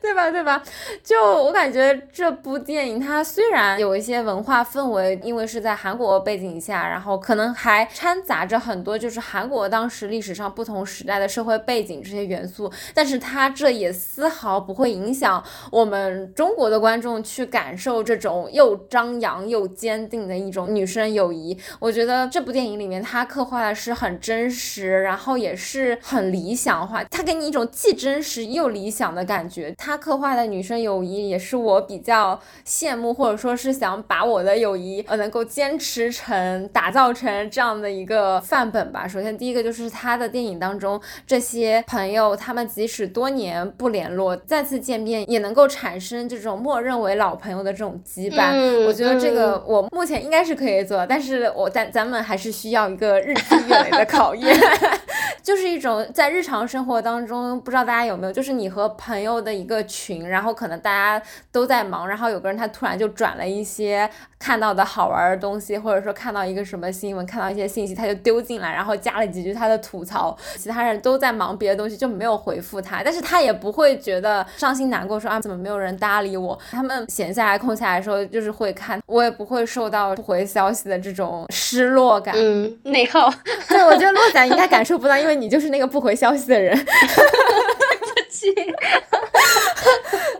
[0.00, 0.30] 对吧？
[0.30, 0.62] 对吧？
[1.04, 21.58] 就我感觉这部电影它虽然有一些文化氛围，因为是在韩国背景下，然后可能还掺杂着很多就是韩国当时历史上不同时代的社会背景这些元素，但是它这也丝毫不会影响我们中国的观众去感受这种又张扬又坚定的一种女生友谊。
[21.78, 29.74] 我觉得这部电影里面它刻画的是很真实，然后也是很理想化，它给你一种既真实又理想的感觉。
[29.76, 39.06] 它刻画的女生友谊也是我比较羡慕，或者说是想把我的友谊呃能够坚持成、打造成这样的一个范本吧。
[39.06, 48.50] 首先第一个就是他的电影当中这些朋友，他们即使多年不联络，再次见面也能够产生这种默认为老朋友的这种羁绊。
[48.52, 54.56] 嗯我觉得这个我目前应该是可以做到，但是我咱咱们还是需要一个日积月累的考验，
[55.42, 64.08] 就是一种在日常生活当中，不知道大家有没有，就是你和朋友的一个群，然后可能大家都在忙，然后有个人他突然就转了一些
[64.38, 76.58] 看到的好玩的东西，或者说看到一个什么新闻，看到一些信息，他就丢进来，然后加了几句他的吐槽，其他人都在忙别的东西，就没有回复他，但是他也不会觉得伤心难过，说啊怎么没有人搭理我？
[76.70, 82.34] 他们闲下来空下来的时候，就是会看，我也不会受到不回消息的这种失落感。
[82.36, 83.32] 嗯，内耗。
[83.68, 86.78] 对，我觉得洛仔应该感受不到，因为你就是那个不回消息的人。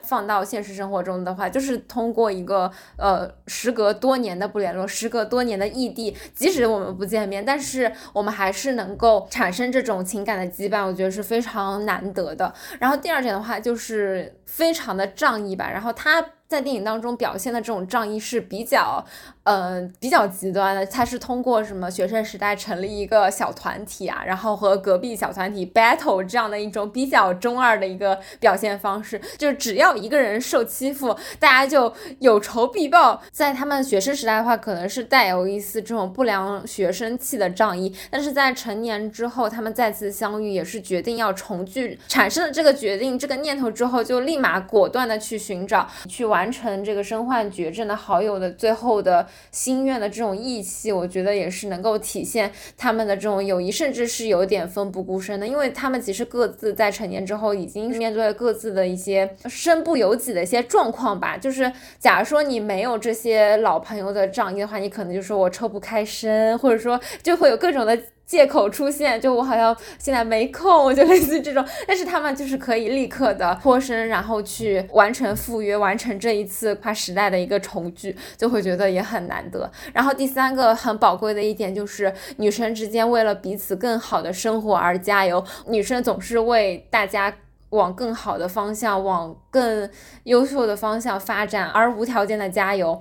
[0.09, 12.55] 放到现实生活中的话，就是通过一个呃，时隔多年的不联络，时隔多年的异地，即使我们不见面，但是我们还是能够产生这种情感的羁绊，我觉得是非常难得的。
[12.79, 16.25] 然后第二点的话，就是非常的仗义吧，然后他。
[16.49, 19.05] 在电影当中表现的这种仗义是比较，
[19.45, 20.87] 呃，比较极端的。
[20.87, 29.21] 他是通过什么学生时代成立一个小团体啊，然后和隔壁小团体 battle 这样的一种比较中二的一个表现方式。
[29.37, 33.23] 就是只要一个人受欺负，大家就有仇必报。
[33.31, 46.38] 在他们学生时代的话，可能是带有一丝这种不良学生气的仗义，但是在成年之后，他们再次相遇，也是决定要重聚，产生了这个决定、这个念头之后，就立马果断的去寻找，去完。
[46.39, 61.37] 完成这个身患绝症的好友的最后的心愿的这种义气，我觉得也是能够体现他们的这种友谊，甚至是有点奋不顾身的，因为他们其实各自在成年之后已经面对了各自的一些身不由己的一些状况吧。
[61.37, 67.99] 就是假如说你没有这些老朋友的仗义的话，你可能就说我抽不开身，或者说就会有各种的。
[68.29, 71.65] 借口出现，就我好像现在没空，我就类似这种。
[71.87, 79.69] 但是他们就是可以立刻的脱身，然后去完成赴约，完成这一次跨时代的一个重聚，就会觉得也很难得。
[79.95, 87.35] 然后第三个很宝贵的一点就是女生之间为了彼此更好的生活而加油，女生总是为大家
[87.71, 89.89] 往更好的方向、往更
[90.25, 93.01] 优秀的方向发展而无条件的加油。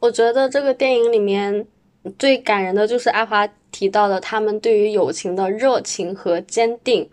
[0.00, 1.68] 我觉得这个电影里面。
[2.16, 7.08] 最感人的就是阿华提到的他们对于友情的热情和坚定。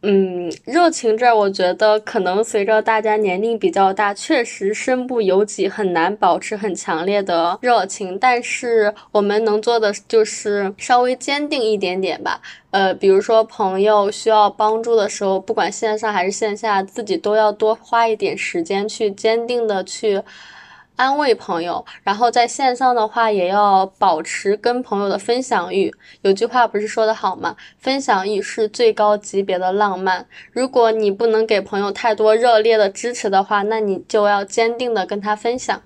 [0.00, 8.16] 嗯，热情这儿，我觉得可能随着大家年龄比较大，确实身不由己，很难保持很强烈的热情。
[8.16, 12.40] 但是我们能做的就是稍微坚定一点点吧。
[12.70, 20.22] 呃，比如说朋友需要帮助的时候，不管线上还是线下，自己都要多花一点时间去坚定的去。
[20.98, 25.94] 安慰朋友，然后在线上的话也要保持跟朋友的分享欲。
[26.22, 27.54] 有句话不是说的好吗？
[27.78, 30.26] 分享欲是最高级别的浪漫。
[30.50, 35.80] 如果你不能给朋友太多热烈的支持的话，那你就要坚定的跟他分享。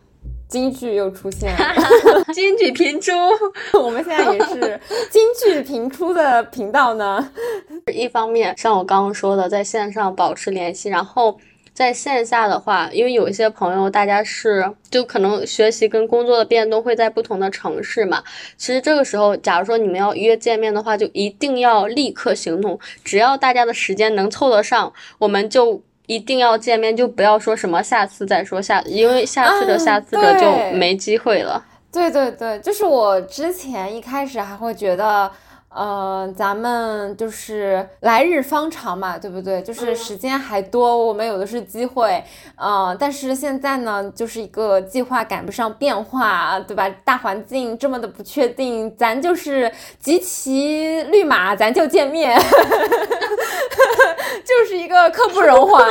[0.48, 3.12] 京剧又出现了，京剧频出。
[3.78, 4.80] 我们现在也是
[5.12, 7.30] 京剧频出的频道呢。
[7.92, 11.38] 一方面，像我刚刚说的，在线上保持联系，然后。
[11.82, 18.22] 在线下的话，因为有一些朋友，大家是就可能学习跟工作的变动会在不同的城市嘛。
[18.56, 22.78] 其实这个时候，假如说你们要约见面的话，就一定要立刻行动。
[23.02, 31.66] 只要大家的时间能凑得上，我们就一定要见面，就不要说什么下次再说下，因为下次的下次的就没机会了。
[31.92, 35.28] 对对对，就是我之前一开始还会觉得。
[35.74, 39.62] 呃，咱们就是来日方长嘛，对不对？
[39.62, 42.22] 就是时间还多，我们有的是机会。
[42.56, 46.88] 呃，但是现在呢，就是一个计划赶不上变化，对吧？
[47.04, 52.38] 大环境这么的不确定，咱就是集齐绿马，咱就见面，
[54.44, 55.82] 就是一个刻不容缓。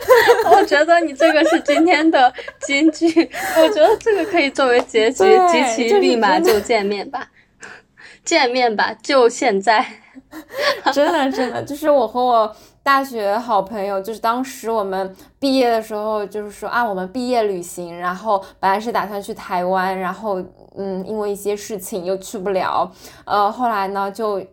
[0.52, 7.28] 我觉得你这个是今天的金句，我觉得这个可以作为结局，集齐绿马就见面吧。
[8.24, 9.84] 见面吧，就现在！
[10.92, 20.40] 真的，真的，就是我和我大学好朋友，就是当时我们毕业的时候，就是说啊，我们毕业旅行，然后本来是打算去台湾，然后
[20.76, 22.90] 嗯，因为一些事情又去不了，
[23.24, 24.44] 呃，后来呢，就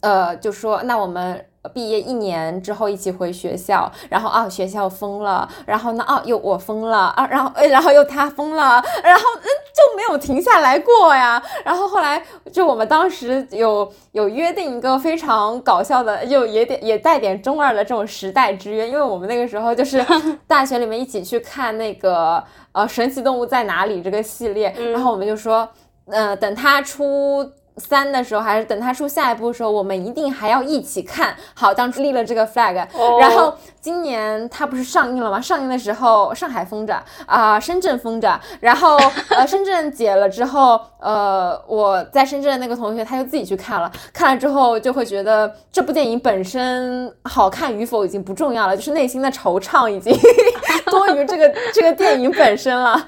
[0.00, 1.44] 呃，就说那我们。
[1.74, 11.42] 毕业一年之后一起回学校，然后啊学校封了，然后呢啊又我封了啊，然后然后又他封了，然后嗯就没有停下来过呀。
[11.64, 20.04] 然后后来就我们当时有有约定一个非常搞笑的，又也点也带点中二的这种时代之约，因为我们那个时候就是
[20.48, 22.42] 大学里面一起去看那个
[22.72, 25.68] 呃神奇动物在哪里这个系列，然后我们就说
[26.06, 27.52] 嗯等他出。
[27.76, 31.72] 三的时候，还是等他出下一部的时候，我们一定还要一起看好。
[31.72, 32.86] 当初立了这个 flag，
[33.18, 35.40] 然后今年它不是上映了吗？
[35.40, 38.38] 上映的时候，上海封着啊，深圳封着。
[38.60, 38.98] 然后
[39.30, 50.12] 呃，深圳解了之后，呃，我在深圳的那个同学他就自己去看了，看了之后就会觉得这部电影本身好看与否已经不重要了，就是内心的惆怅已经
[50.90, 53.06] 多于这个 这个电影本身了。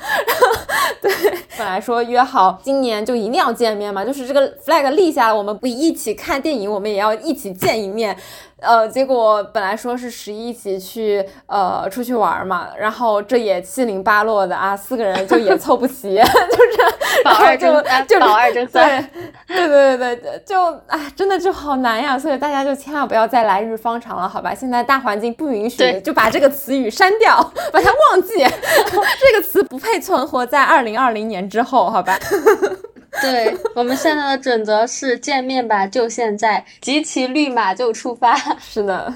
[1.02, 1.10] 对，
[1.58, 4.52] 本来说约好今年就一定要见面嘛，就是这个。
[4.64, 8.16] flag 立下了，我们不一起看电影，我们也要一起见一面。
[8.62, 19.08] 呃，结果本来说是十一一起去呃出去玩嘛，然后这也七零八落的啊，四个人就也凑不齐， 就是保二争就老二争三，
[19.46, 24.54] 对对对对，就啊真的就好难呀，所以大家就千万不要再来日方长了，好吧？
[24.54, 27.36] 现在大环境不允许，就把这个词语删掉，
[27.72, 32.18] 把它忘记， 这个词不配存活在二零二零年之后，好吧？
[33.20, 38.34] 对我们现在的准则是见面吧，就现在，集齐绿码就出发。
[38.58, 39.14] 是的，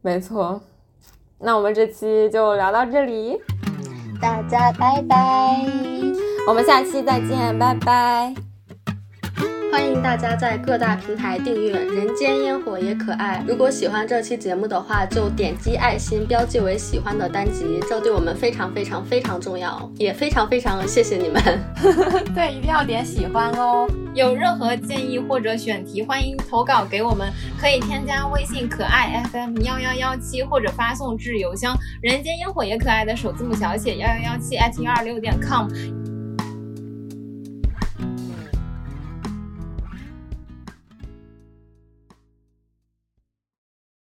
[0.00, 0.60] 没错。
[1.40, 3.36] 那我们这期就聊到这里，
[4.20, 5.60] 大家拜拜，
[6.46, 8.53] 我们下期再见，拜拜。
[9.74, 13.42] 欢迎大家在各大平台订阅《人间烟火也可爱》。
[13.48, 21.42] 如果喜欢这期节目的话，就点击爱心标记为喜欢的单集，这对我们非常非常非常重要，也非常非常谢谢你们。
[22.32, 23.84] 对，一定要点喜欢哦。
[24.14, 27.28] 有任何建议或者选题，欢迎投稿给我们，
[27.60, 35.66] 可以添加微信可爱 FM 幺幺幺七，或者发送至邮箱人间烟火也可爱的首字母小写幺幺幺七 at 幺二六点 com。